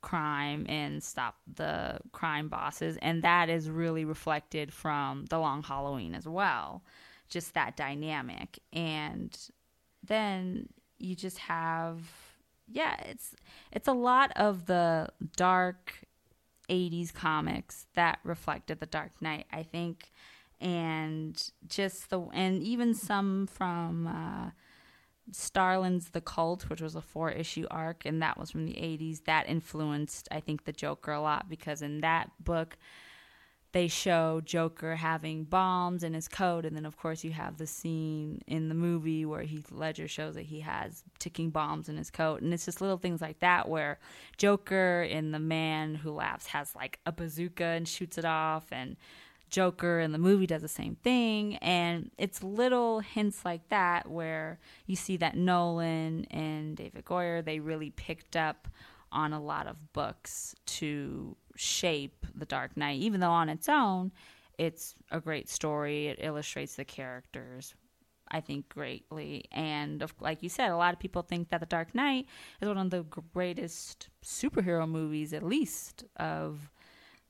[0.00, 6.14] crime and stop the crime bosses, and that is really reflected from The Long Halloween
[6.14, 6.82] as well.
[7.28, 9.36] Just that dynamic, and
[10.02, 12.00] then you just have
[12.68, 13.34] yeah, it's
[13.70, 15.92] it's a lot of the dark
[16.68, 20.12] 80s comics that reflected the Dark Knight, I think,
[20.60, 24.50] and just the and even some from uh,
[25.32, 29.24] Starlin's The Cult, which was a four issue arc, and that was from the 80s.
[29.24, 32.76] That influenced, I think, the Joker a lot because in that book,
[33.76, 37.66] they show Joker having bombs in his coat, and then of course you have the
[37.66, 42.10] scene in the movie where Heath Ledger shows that he has ticking bombs in his
[42.10, 43.98] coat, and it's just little things like that where
[44.38, 48.96] Joker in The Man Who Laughs has like a bazooka and shoots it off, and
[49.50, 54.58] Joker in the movie does the same thing, and it's little hints like that where
[54.86, 58.68] you see that Nolan and David Goyer they really picked up
[59.12, 64.12] on a lot of books to shape The Dark Knight, even though on its own,
[64.58, 66.06] it's a great story.
[66.08, 67.74] It illustrates the characters,
[68.30, 69.44] I think, greatly.
[69.52, 72.26] And of, like you said, a lot of people think that The Dark Knight
[72.60, 73.04] is one of the
[73.34, 76.70] greatest superhero movies, at least of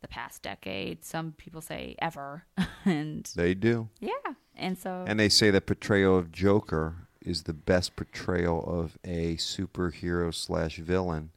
[0.03, 1.05] the past decade.
[1.05, 2.45] Some people say ever,
[2.85, 3.89] and They do.
[4.01, 4.11] yeah,
[4.55, 9.35] and so And they say the portrayal of Joker is the best portrayal of a
[9.37, 11.31] superhero slash villain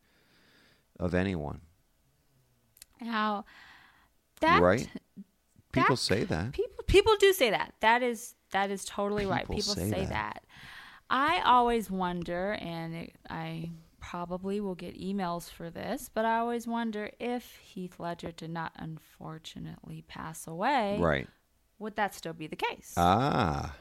[1.00, 1.62] of anyone.
[3.08, 3.46] How
[4.42, 4.88] that right?
[5.72, 6.52] People that- say that.
[6.54, 7.74] People people do say that.
[7.82, 9.42] That is that is totally right.
[9.42, 10.10] People People say say, that.
[10.10, 10.44] that.
[11.10, 16.66] I always wonder, and it, I probably will get emails for this, but I always
[16.68, 20.98] wonder if Heath Ledger did not unfortunately pass away.
[21.00, 21.28] Right.
[21.80, 22.94] would that still be the case?
[22.98, 23.76] Ah.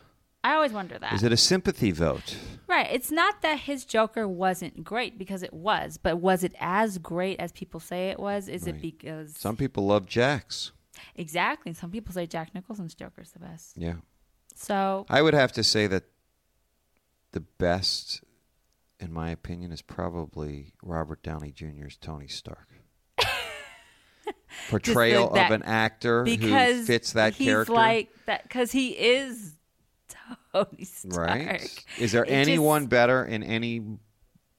[0.45, 1.12] I always wonder that.
[1.14, 2.36] Is it a sympathy vote?
[2.68, 2.86] Right.
[2.91, 7.41] It's not that his Joker wasn't great because it was, but was it as great
[7.41, 8.49] as people say it was?
[8.49, 10.72] Is it because Some people love Jack's.
[11.16, 11.72] exactly?
[11.74, 13.72] Some people say Jack Nicholson's Joker's the best.
[13.76, 13.95] Yeah.
[14.55, 16.05] So I would have to say that
[17.32, 18.22] the best,
[19.01, 22.68] in my opinion, is probably Robert Downey Jr.'s Tony Stark.
[24.70, 27.72] Portrayal that- of an actor because who fits that he's character.
[27.72, 29.55] like that because he is
[30.53, 31.29] Tony Stark.
[31.29, 31.85] right?
[31.99, 33.83] Is there It just- anyone better in any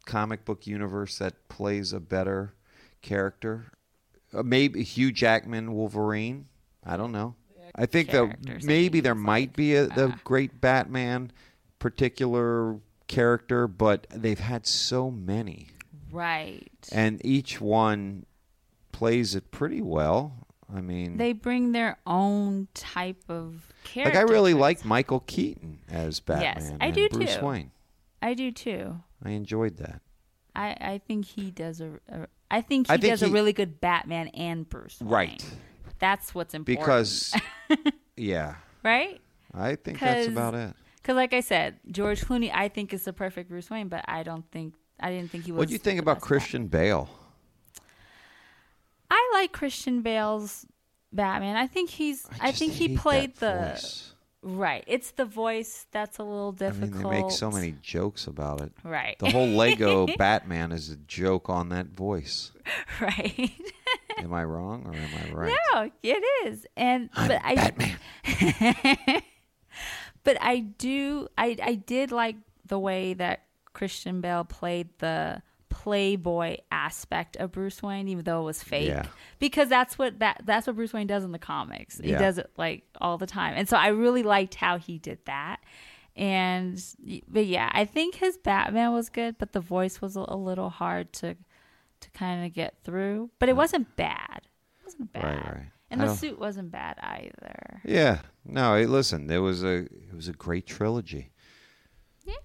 [0.05, 2.53] comic book universe that plays a better
[3.01, 3.71] character?
[4.33, 6.47] Uh, maybe Hugh Jackman Wolverine.
[6.85, 7.35] I don't know.
[7.75, 11.31] I think that maybe there might like, be a, the uh, great Batman
[11.77, 15.67] particular character, but they've had so many,
[16.11, 16.67] Right.
[16.91, 18.25] and each one
[18.91, 20.47] plays it pretty well.
[20.73, 24.17] I mean, they bring their own type of character.
[24.19, 26.77] like I really like Michael Keaton as Batman.
[26.81, 27.45] I and do Bruce too.
[27.45, 27.71] Wayne.
[28.21, 28.97] I do too.
[29.23, 30.01] I enjoyed that.
[30.55, 33.29] I, I think he does a, a I think he I think does he- a
[33.31, 35.09] really good Batman and Bruce Wayne.
[35.09, 35.45] Right.
[35.99, 36.79] That's what's important.
[36.79, 37.35] because
[38.17, 39.19] yeah right?
[39.53, 43.13] i think that's about it Because like I said, George Clooney I think is the
[43.13, 45.59] perfect Bruce Wayne, but I don't think I didn't think he was.
[45.59, 47.09] what do you think about christian bale
[49.11, 50.65] I like Christian Bale's
[51.11, 51.55] Batman.
[51.55, 52.25] I think he's.
[52.39, 54.13] I, just think he played the voice.
[54.43, 54.83] right.
[54.87, 56.93] It's the voice that's a little difficult.
[56.93, 59.17] i mean they make so many jokes about it Right.
[59.19, 62.51] the whole lego batman is a joke on that voice
[63.01, 63.51] right.
[64.17, 69.21] am i wrong or am i right No, it is, and I'm but I batman
[70.23, 72.35] but I do I I did like
[72.65, 73.43] the way that
[73.73, 75.41] Christian Bale played the
[75.89, 78.89] playboy aspect of Bruce Wayne, even though it was fake.
[78.89, 79.07] Yeah.
[79.39, 81.97] Because that's what that that's what Bruce Wayne does in the comics.
[81.97, 82.19] He Yeah.
[82.19, 85.61] does it like all the time, and so I really liked how he did that.
[86.15, 86.79] And
[87.27, 91.11] but yeah, I think his Batman was good, but the voice was a, little hard
[91.13, 91.35] to
[92.01, 93.31] to kind of get through.
[93.39, 93.57] But it mm.
[93.57, 94.41] wasn't bad.
[94.43, 95.23] It wasn't bad.
[95.23, 95.71] Right, right.
[95.89, 97.81] And the suit wasn't bad either.
[97.83, 101.31] yeah no hey, listen there was a it was a great trilogy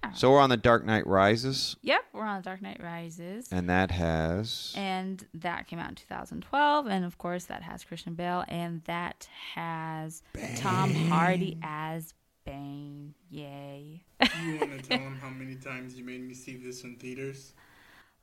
[0.03, 0.11] Yeah.
[0.13, 3.47] so we're on the dark knight rises Yep, we're on the Dark Knight Rises.
[3.51, 6.87] and that has And that came out in 2012.
[6.87, 8.43] And of course, that has Christian Bale.
[8.47, 10.23] And that has
[10.57, 12.13] Tom Hardy as
[12.45, 13.13] Bane.
[13.29, 14.03] Yay.
[14.43, 17.53] You want to tell him how many times you made me see this in theaters?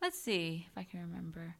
[0.00, 1.54] Let's see if I can remember.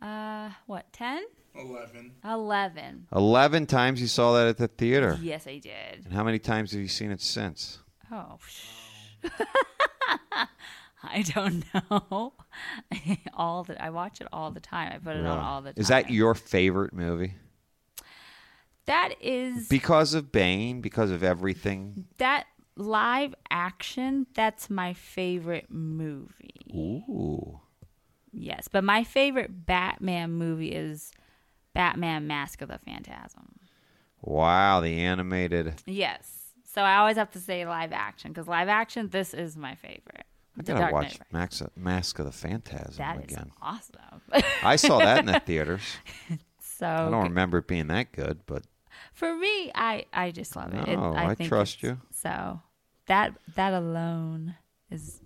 [0.00, 1.22] Uh, what, 10?
[1.54, 2.12] Eleven.
[2.24, 3.06] 11.
[3.14, 6.04] 11 times you saw that at the theater Yes, I did.
[6.04, 7.78] and how many times have you seen it since
[8.12, 8.64] Oh, sh-
[11.02, 12.32] I don't know.
[13.34, 14.92] all the I watch it all the time.
[14.94, 15.80] I put it on all the time.
[15.80, 17.34] is that your favorite movie
[18.86, 22.06] That is because of Bane, because of everything.
[22.18, 22.46] that
[22.76, 24.26] live action.
[24.34, 26.72] That's my favorite movie.
[26.74, 27.60] Ooh,
[28.32, 31.12] Yes, but my favorite Batman movie is
[31.72, 33.58] Batman: Mask of the Phantasm.
[34.22, 34.80] wow!
[34.80, 35.82] The animated.
[35.86, 36.43] Yes,
[36.74, 39.08] so I always have to say live action because live action.
[39.08, 40.24] This is my favorite.
[40.58, 43.50] I The gotta Dark watch Max, Mask of the Phantasm That is again.
[43.60, 44.20] awesome.
[44.62, 45.82] I saw that in the theaters.
[46.60, 48.62] so I don't remember it being that good, but
[49.12, 50.88] for me, I I just love it.
[50.88, 52.00] It- No, I trust you.
[52.12, 52.60] So
[53.06, 54.54] that that alone
[54.90, 55.20] is.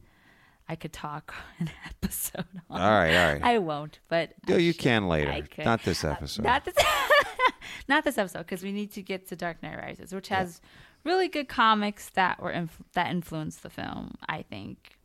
[0.70, 2.78] I could talk an episode on.
[2.80, 3.42] all right, all right.
[3.42, 4.80] I won't, but Yeah, I you should.
[4.82, 5.30] can later.
[5.30, 5.64] I could.
[5.64, 6.42] Not this Uh, episode.
[6.44, 6.74] not this.
[7.88, 10.60] not this episode because we need to get to Dark Knight Rises, which has
[11.04, 14.14] really good comics that were inf- that influenced the film.
[14.28, 14.98] I think.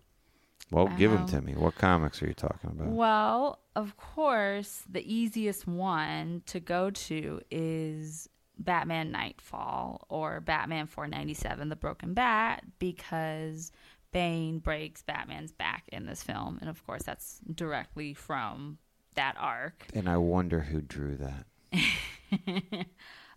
[0.72, 1.54] well, give them Um, to me.
[1.54, 2.88] What comics are you talking about?
[2.88, 8.28] Well, of course, the easiest one to go to is
[8.58, 13.72] Batman Knightfall or Batman 497 The Broken Bat because
[14.12, 18.78] Bane breaks Batman's back in this film and of course that's directly from
[19.16, 19.88] that arc.
[19.96, 21.46] and I wonder who drew that.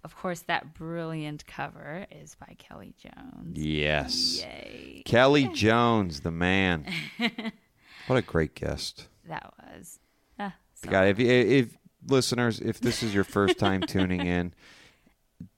[0.06, 3.58] Of course that brilliant cover is by Kelley Jones.
[3.58, 5.02] Yes, Yay.
[5.04, 6.86] Kelley Jones, the man.
[8.06, 9.08] what a great guest.
[9.28, 9.98] That was
[10.38, 11.76] uh, so- God, if, if
[12.06, 14.54] listeners, if this is your first time tuning in,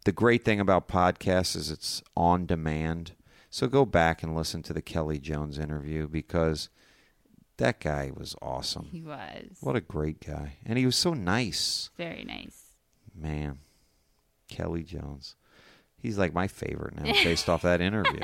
[0.06, 3.12] the great thing about podcasts is it's on demand.
[3.50, 6.70] So go back and listen to the Kelley Jones interview because
[7.58, 8.88] that guy was awesome.
[8.90, 10.56] he was What a great guy.
[10.64, 11.90] And he was so nice.
[11.98, 12.62] very nice.
[13.14, 13.58] Man,
[14.48, 15.36] Kelley Jones.
[15.96, 18.20] He's like my favorite now based off that interview.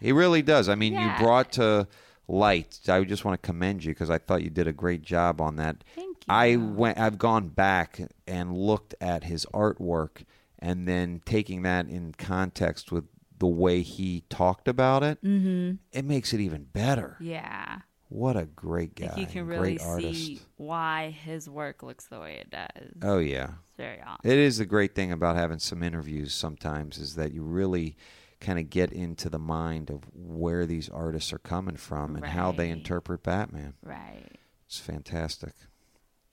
[0.00, 0.68] He really does.
[0.68, 1.18] I mean, Yeah.
[1.18, 1.88] you brought to
[2.28, 2.78] light.
[2.88, 5.56] I just want to commend you because I thought you did a great job on
[5.56, 5.82] that.
[5.94, 6.14] Thank you.
[6.28, 6.98] I went.
[6.98, 10.24] I've gone back and looked at his artwork,
[10.58, 13.04] and then taking that in context with
[13.38, 15.74] the way he talked about it, mm-hmm.
[15.92, 17.16] it makes it even better.
[17.20, 17.80] Yeah.
[18.08, 19.14] What a great guy.
[19.16, 20.14] You can really great artist.
[20.14, 22.92] see why his work looks the way it does.
[23.02, 23.44] Oh yeah.
[23.44, 24.30] It's very awesome.
[24.30, 27.96] It is the great thing about having some interviews sometimes is that you really
[28.40, 32.52] kind of get into the mind of where these artists are coming from and how
[32.52, 33.74] they interpret Batman.
[33.82, 34.26] Right.
[34.66, 35.52] It's fantastic.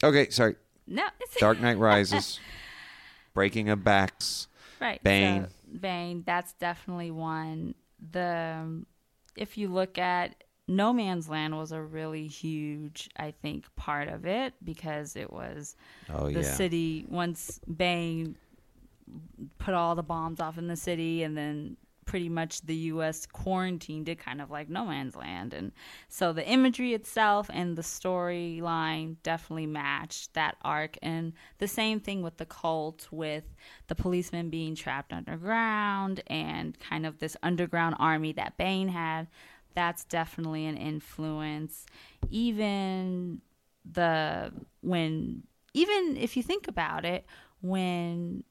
[0.04, 0.56] Okay, sorry.
[0.86, 2.40] No, it's Dark Knight Rises.
[3.34, 4.48] Breaking of Backs.
[4.80, 5.02] Right.
[5.02, 5.48] Bane.
[5.48, 7.74] So, Bane, that's definitely one.
[8.12, 8.86] The um,
[9.36, 14.26] if you look at No Man's Land was a really huge, I think, part of
[14.26, 15.76] it because it was
[16.10, 16.54] Oh the yeah.
[16.56, 18.38] city once Bane
[19.58, 24.10] put all the bombs off in the city and then pretty much the US quarantined
[24.10, 25.54] it kind of like no man's land.
[25.54, 25.72] And
[26.10, 30.98] so the imagery itself and the storyline definitely matched that arc.
[31.02, 33.56] And the same thing with the cult with
[33.88, 39.28] the policemen being trapped underground and kind of this underground army that Bane had
[39.76, 41.86] that's definitely an influence.
[42.30, 43.42] Even
[43.92, 44.52] the
[44.82, 45.44] when
[45.74, 47.26] even if you think about it
[47.62, 48.44] when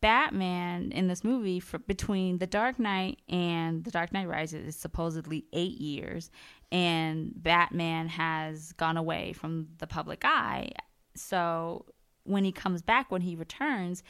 [0.00, 4.76] Batman in this movie for between The Dark Knight and The Dark Knight Rises is
[4.76, 6.30] supposedly 8 years
[6.72, 10.72] and Batman has gone away from the public eye.
[11.14, 11.84] So
[12.24, 14.02] when he comes back when he returns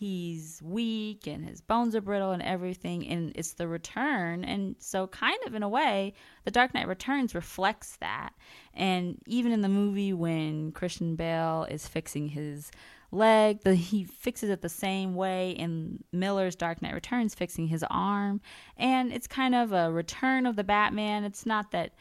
[0.00, 4.44] he's weak and his bones are brittle and everything and it's the return.
[4.44, 6.14] And so kind of in a way
[6.46, 8.30] the dark knight returns reflects that.
[8.72, 12.70] And even in the movie when christian bale is fixing his
[13.12, 17.84] leg the, he fixes it the same way in miller's dark knight returns fixing his
[17.90, 18.40] arm.
[18.78, 21.24] And it's kind of a return of the batman.
[21.24, 21.92] It's not that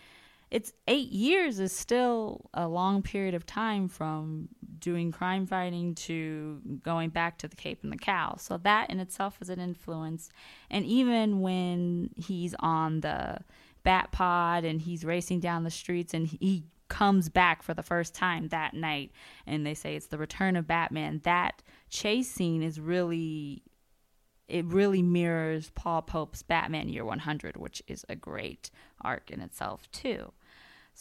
[0.52, 6.62] it's eight years is still a long period of time from doing crime fighting to
[6.84, 8.38] going back to the Cape and the Cowl.
[8.40, 10.30] So that in itself is an influence.
[10.70, 13.40] And even when he's on the
[13.84, 18.16] Bat Pod and he's racing down the streets and he comes back for the first
[18.16, 19.12] time that night
[19.46, 23.62] and they say it's the return of Batman, that chase scene is really
[24.48, 29.90] it really mirrors Paul Pope's Batman Year 100, which is a great arc in itself,
[29.92, 30.34] too.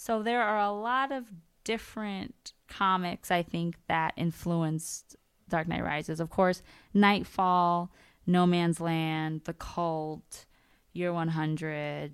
[0.01, 1.25] So there are a lot of
[1.65, 5.17] different comics, I think, that influenced
[5.49, 6.21] Dark Knight Rises.
[6.21, 6.63] Of course,
[6.95, 7.91] Knightfall,
[8.25, 10.47] No Man's Land, The Cult,
[10.93, 12.13] Year 100,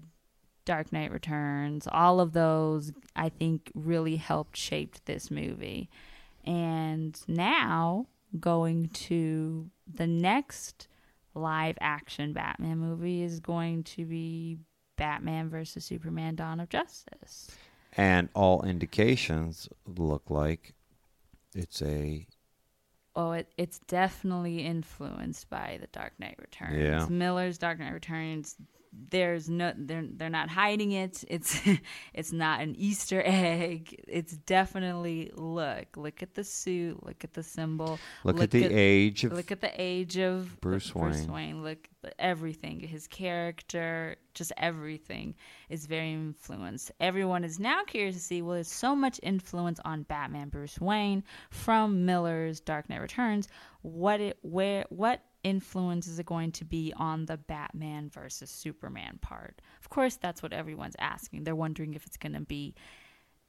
[0.64, 5.91] Dark Knight Returns, all of those, I think, really helped shape this movie.
[6.43, 8.07] And now,
[8.41, 10.89] going to the next
[11.35, 14.57] live action Batman movie is going to be
[14.97, 17.51] Batman versus Superman Dawn of Justice.
[17.97, 20.74] And all indications look like
[21.55, 22.26] it's a
[23.16, 26.76] Oh, it, it's definitely influenced by the Dark Knight Returns.
[26.76, 27.07] Yeah.
[27.09, 28.57] Miller's Dark Knight Returns.
[29.11, 31.24] There's no, they're they're not hiding it.
[31.28, 31.61] It's
[32.14, 34.03] it's not an Easter egg.
[34.09, 39.24] It's definitely look, look at the suit, look at the symbol, look, at the age
[39.24, 41.32] of look at the age of Bruce Bruce Wayne.
[41.32, 41.62] Wayne.
[41.62, 41.88] Look
[42.18, 45.34] everything, his character, just everything
[45.68, 46.92] is very influenced.
[47.01, 51.22] Everyone is now curious to see well, there's so much influence on Batman, Bruce Wayne
[51.51, 53.49] from Miller's Dark Knight Returns.
[53.82, 59.18] What it where what influence is it going to be on the Batman versus Superman
[59.22, 59.61] part?
[59.80, 61.45] Of course, that's what everyone's asking.
[61.45, 62.74] They're wondering if it's going to be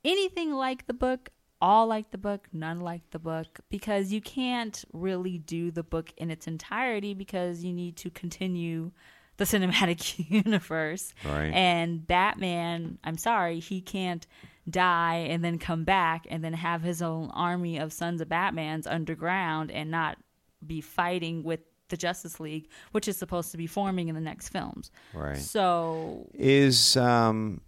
[0.03, 1.29] anything like the book,
[1.61, 6.13] all like the book, none like the book, because you can't really do the book
[6.17, 8.91] in its entirety because you need to continue
[9.37, 11.13] the cinematic universe.
[11.25, 11.51] Right.
[11.53, 14.27] And Batman, I'm sorry, he can't
[14.69, 18.87] die and then come back and then have his own army of sons of Batmans
[18.87, 20.17] underground and not
[20.65, 21.59] be fighting with
[21.89, 24.91] the Justice League, which is supposed to be forming in the next films.
[25.13, 25.37] right.
[25.37, 27.61] So Is um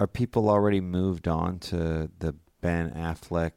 [0.00, 3.52] are people already moved on to the Ben Affleck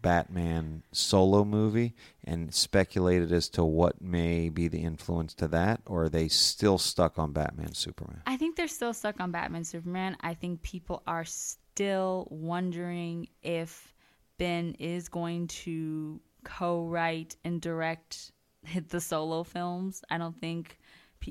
[0.00, 1.94] Batman solo movie
[2.24, 6.78] and speculated as to what may be the influence to that or are they still
[6.78, 8.22] stuck on Batman Superman?
[8.26, 10.16] I think they're still stuck on Batman Superman.
[10.20, 13.92] I think people are still wondering if
[14.38, 18.32] Ben is going to co-write and direct
[18.68, 20.02] hit the solo films.
[20.10, 20.78] I don't think.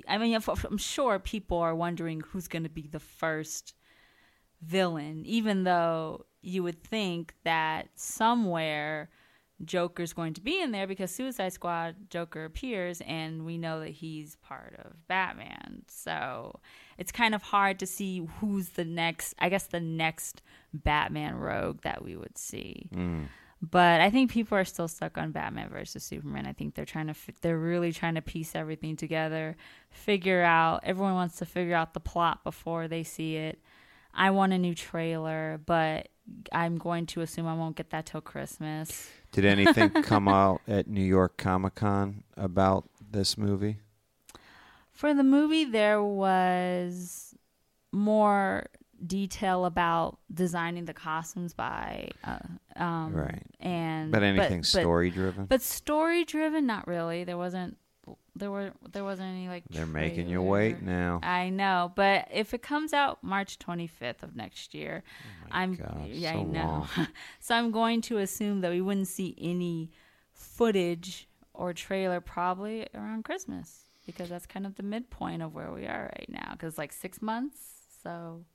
[0.08, 3.74] I mean, I'm sure people are wondering who's going to be the first
[4.62, 9.10] villain, even though you would think that somewhere
[9.66, 13.90] Joker's going to be in there because Suicide Squad Joker appears and we know that
[13.90, 15.84] he's part of Batman.
[15.88, 16.60] So
[16.98, 20.42] it's kind of hard to see who's the next, I guess, the next
[20.74, 22.90] Batman rogue that we would see.
[22.94, 23.28] Mm.
[23.62, 26.46] But I think people are still stuck on Batman versus Superman.
[26.46, 29.56] I think they're trying to they're really trying to piece everything together,
[29.90, 33.60] figure out everyone wants to figure out the plot before they see it.
[34.14, 36.10] I want a new trailer, but
[36.52, 39.10] I'm going to assume I won't get that till Christmas.
[39.32, 43.78] Did anything come out at New York Comic Con about this movie?
[44.92, 47.36] For the movie, there was
[47.92, 48.66] more
[49.06, 52.40] detail about designing the costumes by, uh,
[52.76, 53.44] um, Right.
[53.60, 55.46] And But anything but- story driven?
[55.46, 57.24] but story driven, not really.
[57.24, 57.78] There wasn't.
[58.36, 59.64] There were there wasn't any like.
[59.70, 60.50] They're making you trailer.
[60.50, 61.20] wait now.
[61.24, 65.04] I know, but if it comes out March 25th of next year,
[65.52, 66.88] I'm Oh God, yeah, so I know.
[67.40, 69.92] so I'm going to assume that we wouldn't see any
[70.34, 75.86] footage or trailer probably around Christmas because that's kind of the midpoint of where we
[75.86, 77.58] are right now because like 6 months.
[78.04, 78.46] So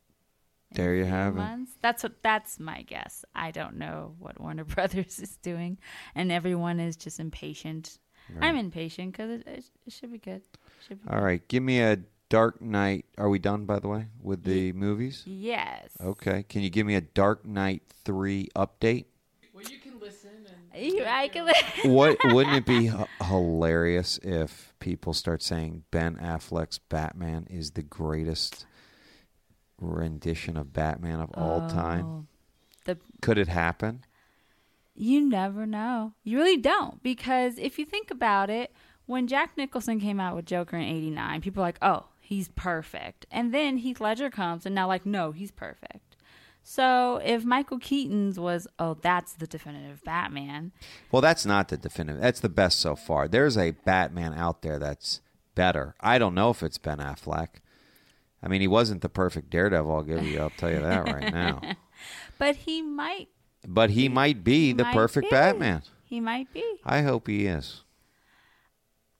[0.74, 1.68] There you three have it.
[1.80, 3.24] That's what that's my guess.
[3.34, 5.78] I don't know what Warner Brothers is doing
[6.14, 7.98] and everyone is just impatient.
[8.40, 10.42] I'm impatient cuz it, it, it should be good.
[10.86, 11.98] Should be All right, give me a
[12.32, 13.04] Dark Knight.
[13.18, 15.22] Are we done, by the way, with the movies?
[15.26, 15.90] Yes.
[16.00, 16.44] Okay.
[16.44, 19.04] Can you give me a Dark Knight 3 update?
[19.52, 20.30] Well, you can listen
[20.72, 20.82] and.
[20.82, 21.46] You, I can
[21.92, 27.82] what wouldn't it be h- hilarious if people start saying Ben Affleck's Batman is the
[27.82, 28.64] greatest
[29.82, 31.72] rendition of Batman of all oh.
[31.72, 32.04] time?
[32.06, 32.26] Oh,
[32.84, 34.04] The Could it happen?
[34.94, 36.12] you never know.
[36.22, 38.72] You really don't because if you think about it,
[39.06, 43.26] when Jack Nicholson came out with Joker in '89, people were like, "Oh, he's perfect,"
[43.30, 46.16] and then Heath Ledger comes, and now like, "No, he's perfect."
[46.62, 50.72] So if Michael Keaton's was, "Oh, that's the definitive Batman,"
[51.10, 52.20] Well, that's not the definitive.
[52.20, 53.28] That's the best so far.
[53.28, 55.20] There's a Batman out there that's
[55.54, 55.94] better.
[56.00, 57.60] I don't know if it's Ben Affleck.
[58.42, 59.94] I mean, he wasn't the perfect Daredevil.
[59.94, 60.40] I'll give you.
[60.40, 61.60] I'll tell you that right now.
[62.38, 63.28] but he might.
[63.66, 65.30] But he might be the might perfect be.
[65.30, 65.82] Batman.
[66.04, 66.64] He might be.
[66.84, 67.84] I hope he is.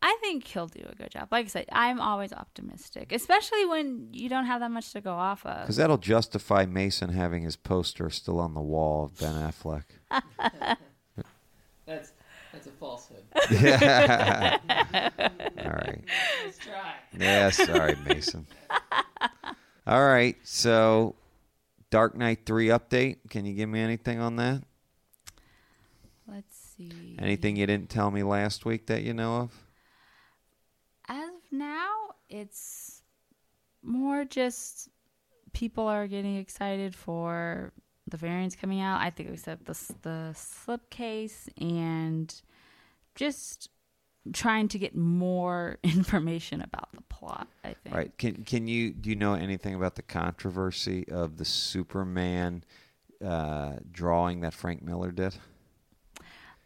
[0.05, 1.28] I think he'll do a good job.
[1.31, 5.12] Like I said, I'm always optimistic, especially when you don't have that much to go
[5.12, 5.61] off of.
[5.61, 9.85] Because that'll justify Mason having his poster still on the wall of Ben Affleck.
[11.86, 12.12] That's
[12.53, 13.24] that's a falsehood.
[13.51, 14.59] Yeah.
[15.59, 16.05] All right.
[16.44, 16.94] Let's try.
[17.19, 18.47] Yeah, sorry, Mason.
[19.86, 20.36] All right.
[20.44, 21.16] So,
[21.90, 23.16] Dark Knight 3 update.
[23.31, 24.62] Can you give me anything on that?
[26.27, 27.16] Let's see.
[27.19, 29.65] Anything you didn't tell me last week that you know of?
[31.09, 31.90] As of now,
[32.28, 33.03] it's
[33.82, 34.89] more just
[35.53, 37.73] people are getting excited for
[38.09, 39.01] the variants coming out.
[39.01, 42.35] I think we said the the slipcase and
[43.15, 43.69] just
[44.32, 47.49] trying to get more information about the plot.
[47.65, 47.94] I think.
[47.94, 48.19] Right.
[48.19, 52.65] Can can you do you know anything about the controversy of the Superman
[53.24, 55.35] uh, drawing that Frank Miller did?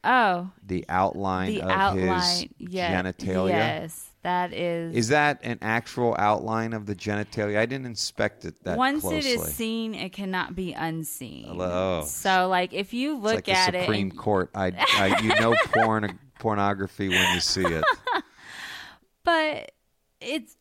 [0.08, 2.20] Oh, The outline the of outline.
[2.20, 3.48] his yeah, genitalia.
[3.48, 4.94] Yes, that is.
[4.94, 7.58] Is that an actual outline of the genitalia?
[7.58, 9.18] I didn't inspect it that Once closely.
[9.18, 11.46] it is seen, it cannot be unseen.
[11.48, 12.04] Hello.
[12.06, 14.50] So, like, if you look like at the it, Supreme Court.
[14.54, 17.84] I, I you know porn pornography when you see it.
[19.24, 19.72] but
[20.20, 20.56] it's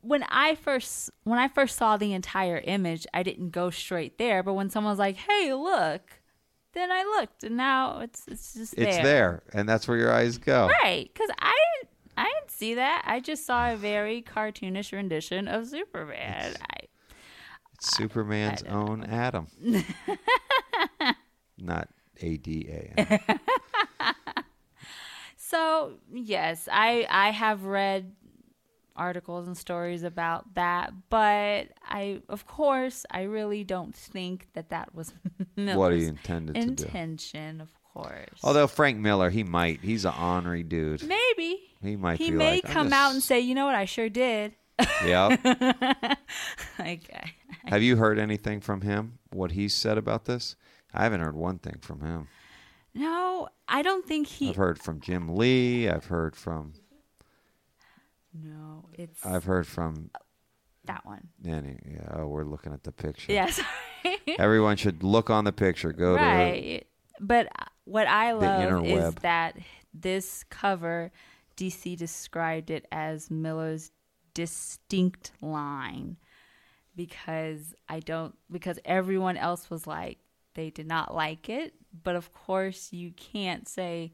[0.00, 4.42] when I first when I first saw the entire image, I didn't go straight there.
[4.42, 6.02] But when someone was like, "Hey, look,"
[6.74, 9.02] then I looked, and now it's it's just It's there.
[9.04, 10.68] there, and that's where your eyes go.
[10.82, 11.10] right?
[11.12, 13.02] Because I didn't I didn't see that.
[13.06, 16.54] I just saw a very cartoonish rendition of Superman.
[16.60, 16.76] I,
[17.74, 19.48] It's Superman's don't own Adam,
[21.58, 21.88] not
[22.20, 23.18] A D A M.
[25.50, 28.12] So yes, I I have read
[28.96, 34.94] articles and stories about that, but I of course I really don't think that that
[34.94, 35.12] was
[35.54, 36.84] What he intended to do.
[36.84, 37.60] intention.
[37.60, 39.80] Of course, Although Frank Miller, he might.
[39.80, 41.02] He's an ornery dude.
[41.02, 43.84] maybe He might he may like, come just- out and say, you know what, I
[43.84, 44.54] sure did.
[45.04, 45.36] "Yeah."
[46.78, 47.00] I-
[47.66, 49.18] Have you heard anything from him?
[49.32, 50.56] What he said about this?
[50.92, 52.28] I haven't heard one thing from him.
[52.96, 54.48] No, I don't think he.
[54.48, 55.88] I've heard from Jim Lee.
[55.88, 56.72] I've heard from.
[58.32, 60.10] no, it's I've heard from.
[60.86, 61.28] that one.
[61.44, 63.32] Any, yeah, oh, we're looking at the picture.
[63.32, 63.50] Yeah.
[64.38, 65.92] Everyone should look on the picture.
[65.92, 66.86] Go to right.
[67.20, 69.58] But uh, what I love is that
[69.92, 71.12] this cover,
[71.56, 73.90] DC described it as Miller's
[74.32, 76.16] distinct line
[76.94, 80.18] because I don't because everyone else was like
[80.54, 84.12] they did not like it, but of course you can't say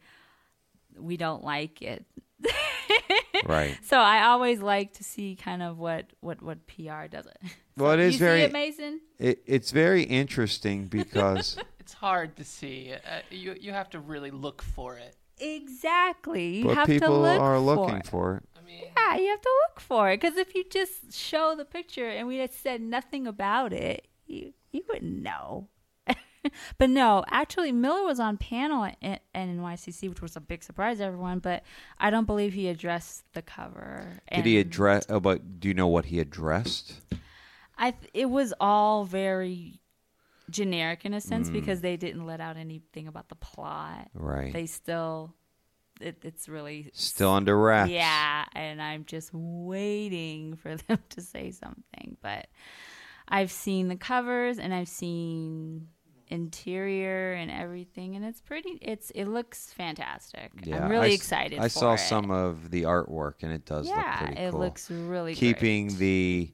[0.98, 2.04] we don't like it.
[3.46, 3.78] right.
[3.84, 7.38] So I always like to see kind of what what what PR does it.
[7.74, 9.00] Well, it So is you very- see it, Mason.
[9.18, 12.92] It, it's very interesting because It's it's hard to see.
[12.92, 15.16] Uh, you you have to really look for it.
[15.40, 16.58] Exactly.
[16.58, 18.06] You but have to people look are for looking it.
[18.06, 18.42] for it.
[18.58, 21.64] I mean, Yeah, you have to look for it because if you just show the
[21.64, 25.68] picture and we had said nothing about it, you you wouldn't know.
[26.78, 31.04] but no, actually, Miller was on panel at, NYCC, which was a big surprise to
[31.04, 31.38] everyone.
[31.38, 31.62] But
[31.98, 34.20] I don't believe he addressed the cover.
[34.32, 35.06] Did he address?
[35.08, 37.00] Oh, but do you know what he addressed?
[37.78, 39.80] I th- it was all very
[40.50, 41.54] generic in a sense Mm.
[41.54, 44.10] because they didn't let out anything about the plot.
[44.12, 44.52] Right.
[44.52, 45.34] They still,
[46.00, 47.90] it, it's really Still under wraps.
[47.90, 52.16] Yeah, and I'm just waiting for them to say something.
[52.20, 52.48] But
[53.26, 55.88] I've seen the covers and I've seen
[56.32, 58.78] interior and everything, and it's pretty.
[58.80, 60.50] It's it looks fantastic.
[60.64, 61.58] Yeah, I'm really I excited.
[61.58, 61.98] I saw it.
[61.98, 64.60] some of the artwork, and it does Yeah, look pretty it cool.
[64.60, 65.98] looks really keeping great.
[65.98, 66.52] the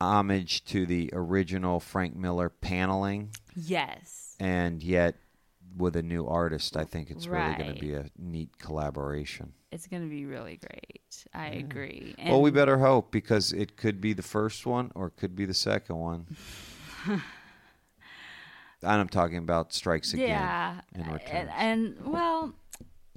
[0.00, 4.36] homage to the original Frank Miller paneling, yes.
[4.40, 5.14] and yet
[5.76, 6.76] with a new artist.
[6.76, 9.52] I think it's really going to be a neat collaboration.
[9.70, 11.24] It's gonna be really great.
[11.32, 12.14] I agree.
[12.26, 15.46] well, we better hope because it could be the first one or it could be
[15.46, 16.26] the second one.
[18.82, 21.50] and I'm talking about Strikes Again Yeah, and and, Returns.
[21.56, 22.54] and well,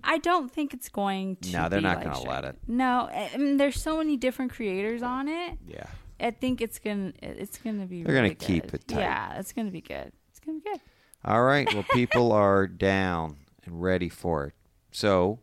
[0.03, 1.51] I don't think it's going to.
[1.51, 2.57] No, they're not like gonna let it.
[2.67, 5.57] No, I mean, there's so many different creators on it.
[5.67, 5.87] yeah.
[6.19, 8.03] I think it's gonna it's gonna be.
[8.03, 8.75] They're gonna really keep good.
[8.75, 8.99] it tight.
[8.99, 10.11] Yeah, it's gonna be good.
[10.29, 10.79] It's gonna be good.
[11.25, 11.67] All right.
[11.73, 14.53] Well, people are down and ready for it.
[14.91, 15.39] So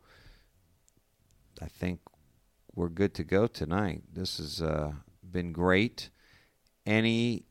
[1.61, 2.01] I think
[2.75, 4.03] we're good to go tonight.
[4.13, 4.93] This has uh,
[5.23, 6.09] been great.
[6.87, 7.45] Any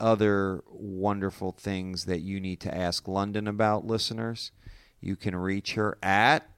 [0.00, 4.52] other wonderful things that you need to ask Londyn about, listeners?
[5.00, 6.48] You can reach her at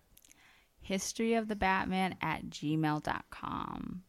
[0.88, 4.02] historyofthebatman of the Batman at gmail.com.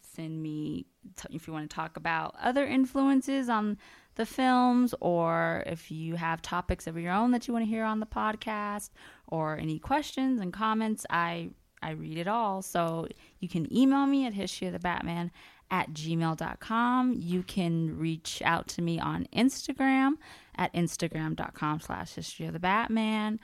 [0.00, 3.78] Send me t- if you want to talk about other influences on
[4.14, 7.84] the films, or if you have topics of your own that you want to hear
[7.84, 8.90] on the podcast,
[9.28, 11.06] or any questions and comments.
[11.10, 11.50] I
[11.80, 12.62] I read it all.
[12.62, 13.06] So
[13.38, 15.30] you can email me at history of the Batman
[15.70, 17.14] at gmail.com.
[17.18, 20.14] You can reach out to me on Instagram
[20.56, 23.40] at instagram.com slash history of the Batman.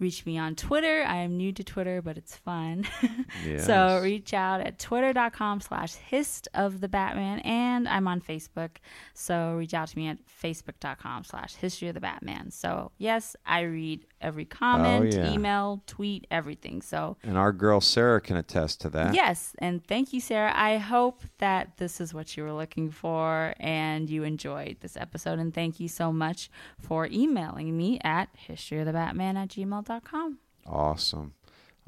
[0.00, 1.04] Reach me on Twitter.
[1.08, 2.86] I am new to Twitter, but it's fun.
[3.44, 3.66] Yes.
[3.66, 7.40] so reach out at twitter.com slash hist of the Batman.
[7.40, 8.70] And I'm on Facebook.
[9.14, 12.50] So reach out to me at facebook.com slash history of the Batman.
[12.50, 15.32] So yes, I read every oh, comment, yeah.
[15.32, 16.82] email, tweet, everything.
[16.82, 19.14] So and our girl Sarah can attest to that.
[19.14, 20.52] Yes, and thank you, Sarah.
[20.54, 25.38] I hope that this is what you were looking for and you enjoyed this episode.
[25.38, 30.38] And thank you so much for emailing me at historyofthebatman at gmail.com.
[30.66, 31.34] Awesome.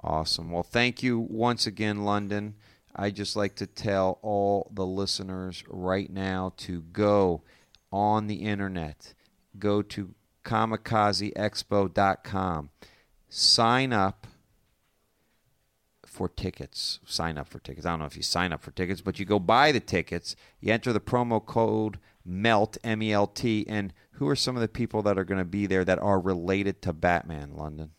[0.02, 0.50] Awesome.
[0.50, 2.54] Well, thank you once again, Londyn.
[2.94, 7.42] I just like to tell all the listeners right now to go
[7.92, 9.14] on the internet,
[9.58, 10.14] go to
[10.44, 12.70] comikazeexpo.com,
[13.28, 14.26] sign up
[16.06, 17.00] for tickets.
[17.04, 17.86] Sign up for tickets.
[17.86, 20.36] I don't know if you sign up for tickets, but you go buy the tickets.
[20.60, 24.60] You enter the promo code MELT, M E L T, and who are some of
[24.60, 27.90] the people that are going to be there that are related to Batman, Londyn?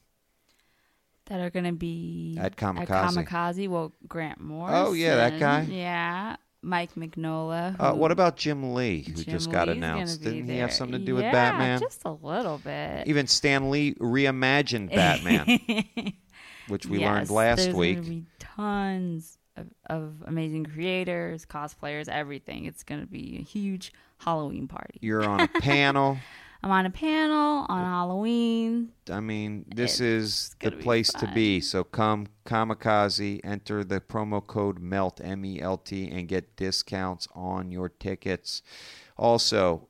[1.26, 2.89] That are going to be At Comikaze.
[2.89, 3.68] At Comikaze.
[3.68, 4.85] Well, Grant Morrison.
[4.85, 5.61] Oh, yeah, that guy.
[5.61, 6.35] Yeah.
[6.61, 7.75] Mike Mignola.
[7.79, 10.21] Uh, what about Jim Lee, who Jim just got Lee's announced?
[10.21, 11.79] Didn't he have something to do with Batman?
[11.79, 13.07] Just a little bit.
[13.07, 16.13] Even Stan Lee reimagined Batman,
[16.67, 18.23] which we learned last there's week.
[18.39, 22.65] Tons of, of amazing creators, cosplayers, everything.
[22.65, 24.99] It's going to be a huge Halloween party.
[25.01, 26.17] You're on a panel.
[26.63, 28.91] I'm on a panel on Halloween.
[29.09, 31.59] I mean, this It's is the place to be.
[31.59, 37.27] So come Comikaze, enter the promo code MELT, M E L T, and get discounts
[37.33, 38.61] on your tickets.
[39.17, 39.88] Also,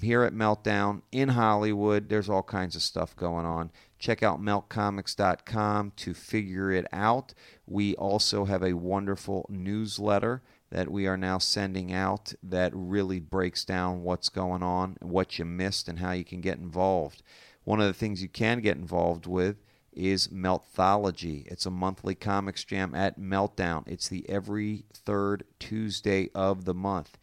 [0.00, 3.70] here at Meltdown in Hollywood, there's all kinds of stuff going on.
[3.98, 7.34] Check out meltcomics.com to figure it out.
[7.66, 13.64] We also have a wonderful newsletter that we are now sending out that really breaks
[13.64, 17.22] down what's going on, what you missed, and how you can get involved.
[17.64, 19.56] One of the things you can get involved with
[19.92, 21.46] is Meltthology.
[21.46, 23.84] It's a monthly comics jam at Meltdown.
[23.86, 27.18] It's the every third Tuesday of the month.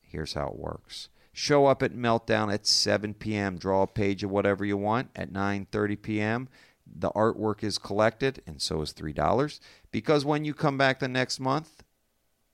[0.00, 1.08] Here's how it works.
[1.32, 3.56] Show up at Meltdown at 7 p.m.
[3.56, 6.48] Draw a page of whatever you want at 9:30 p.m.
[6.86, 9.60] The artwork is collected, and so is three dollars.
[9.90, 11.81] Because when you come back the next month,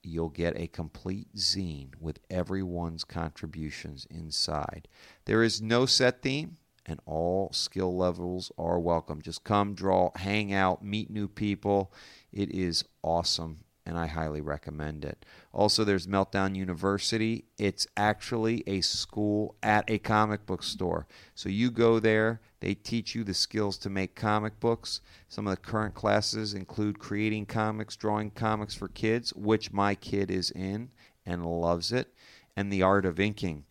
[0.03, 4.87] you'll get a complete zine with everyone's contributions inside.
[5.25, 9.21] There is no set theme, and all skill levels are welcome.
[9.21, 11.93] Just come, draw, hang out, meet new people.
[12.31, 13.59] It is awesome
[13.89, 15.25] and I highly recommend it.
[15.51, 17.45] Also, there's Meltdown University.
[17.57, 21.07] It's actually a school at a comic book store.
[21.33, 25.01] So you go there, they teach you the skills to make comic books.
[25.27, 30.29] Some of the current classes include creating comics, drawing comics for kids, which my kid
[30.29, 30.91] is in
[31.25, 32.13] and loves it,
[32.55, 33.65] and the art of inking.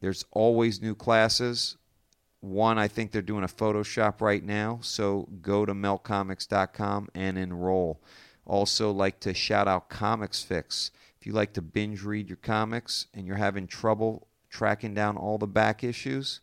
[0.00, 1.76] There's always new classes.
[2.38, 8.00] One, I think they're doing a Photoshop right now, so go to meltcomics.com and enroll.
[8.50, 10.90] Also, like to shout out Comics Fix.
[11.20, 15.38] If you like to binge read your comics and you're having trouble tracking down all
[15.38, 16.40] the back issues,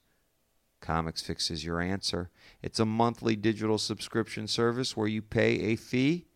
[0.79, 2.29] Comics Fix is your answer.
[2.61, 6.27] It's a monthly digital subscription service where you pay a fee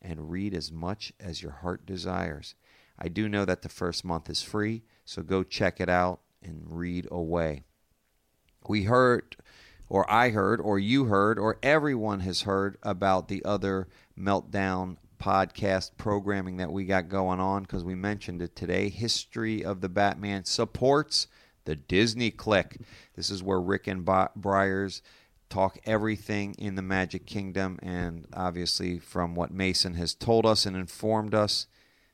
[0.00, 2.54] and read as much as your heart desires.
[2.96, 6.62] I do know that the first month is free, so go check it out and
[6.66, 7.64] read away.
[8.68, 9.34] We heard,
[9.88, 15.92] or I heard, or you heard, or everyone has heard about the other Meltdown podcast
[15.96, 18.88] programming that we got going on because we mentioned it today.
[18.88, 21.26] History of the Batman supports
[21.64, 22.80] the Disney Click.
[23.14, 25.02] This is where Rick and Bo- Briars
[25.48, 30.76] talk everything in the Magic Kingdom, and obviously, from what Mason has told us and
[30.76, 31.66] informed us,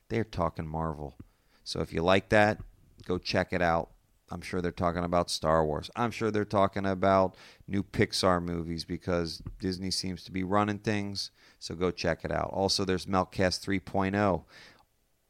[0.09, 1.17] they're talking Marvel.
[1.63, 2.59] So if you like that,
[3.05, 3.89] go check it out.
[4.29, 5.91] I'm sure they're talking about Star Wars.
[5.95, 7.35] I'm sure they're talking about
[7.67, 11.31] new Pixar movies because Disney seems to be running things.
[11.63, 12.49] So go check it out.
[12.51, 14.43] Also, there's Meltcast 3.0,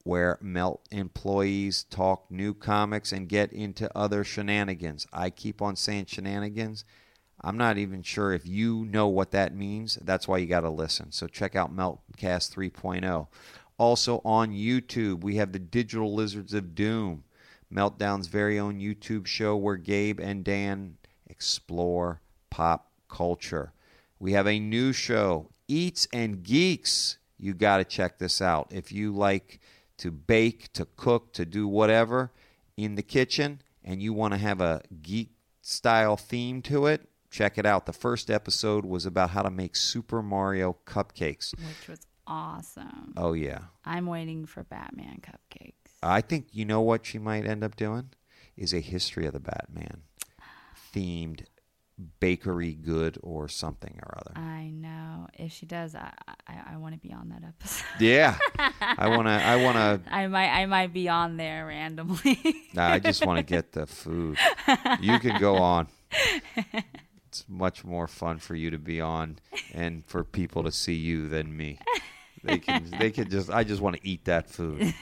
[0.03, 5.05] where Melt employees talk new comics and get into other shenanigans.
[5.13, 6.85] I keep on saying shenanigans.
[7.39, 9.99] I'm not even sure if you know what that means.
[10.01, 11.11] That's why you got to listen.
[11.11, 13.27] So check out Meltcast 3.0.
[13.77, 17.25] Also on YouTube, we have the Digital Lizards of Doom,
[17.71, 20.97] Meltdown's very own YouTube show where Gabe and Dan
[21.27, 23.71] explore pop culture.
[24.17, 27.17] We have a new show, Eats and Geeks.
[27.37, 28.67] You got to check this out.
[28.71, 29.59] If you like
[29.97, 32.31] to bake, to cook, to do whatever
[32.77, 35.31] in the kitchen, and you want to have a geek
[35.61, 37.85] style theme to it, check it out.
[37.85, 41.53] The first episode was about how to make Super Mario cupcakes.
[41.57, 43.13] which was awesome.
[43.17, 43.59] Oh, yeah.
[43.85, 45.73] I'm waiting for Batman cupcakes.
[46.01, 48.09] I think you know what she might end up doing
[48.55, 50.03] is a history of the Batman
[50.93, 51.45] themed
[52.19, 54.39] bakery good or something or other.
[54.39, 55.27] I know.
[55.37, 56.11] If she does, I
[56.47, 57.85] I, I want to be on that episode.
[57.99, 58.37] Yeah.
[58.81, 62.39] I want to I want to I might I might be on there randomly.
[62.73, 64.37] Nah, I just want to get the food.
[64.99, 65.87] You can go on.
[67.27, 69.39] It's much more fun for you to be on
[69.73, 71.79] and for people to see you than me.
[72.43, 74.93] They can they can just I just want to eat that food.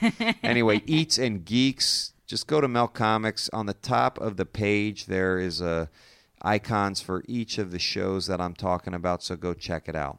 [0.42, 2.12] Anyway, eats and geeks.
[2.26, 3.50] Just go to Melt Comics.
[3.52, 5.90] On the top of the page there is a
[6.42, 10.18] icons for each of the shows that I'm talking about, so go check it out.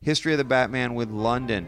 [0.00, 1.66] History of the Batman with Londyn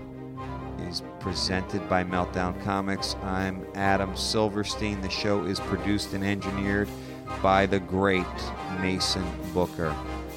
[0.89, 3.17] is presented by Meltdown Comics.
[3.23, 5.01] I'm Adam Silverstein.
[5.01, 6.89] The show is produced and engineered
[7.43, 8.27] by the great
[8.81, 9.97] Mason Booker.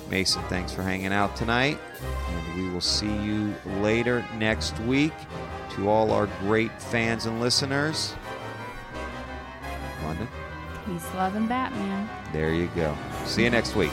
[0.09, 5.13] Mason, thanks for hanging out tonight, and we will see you later next week.
[5.75, 8.15] To all our great fans and listeners,
[10.03, 10.27] Londyn,
[11.15, 12.09] Love, and Batman.
[12.33, 12.95] there you go.
[13.25, 13.91] See you next week.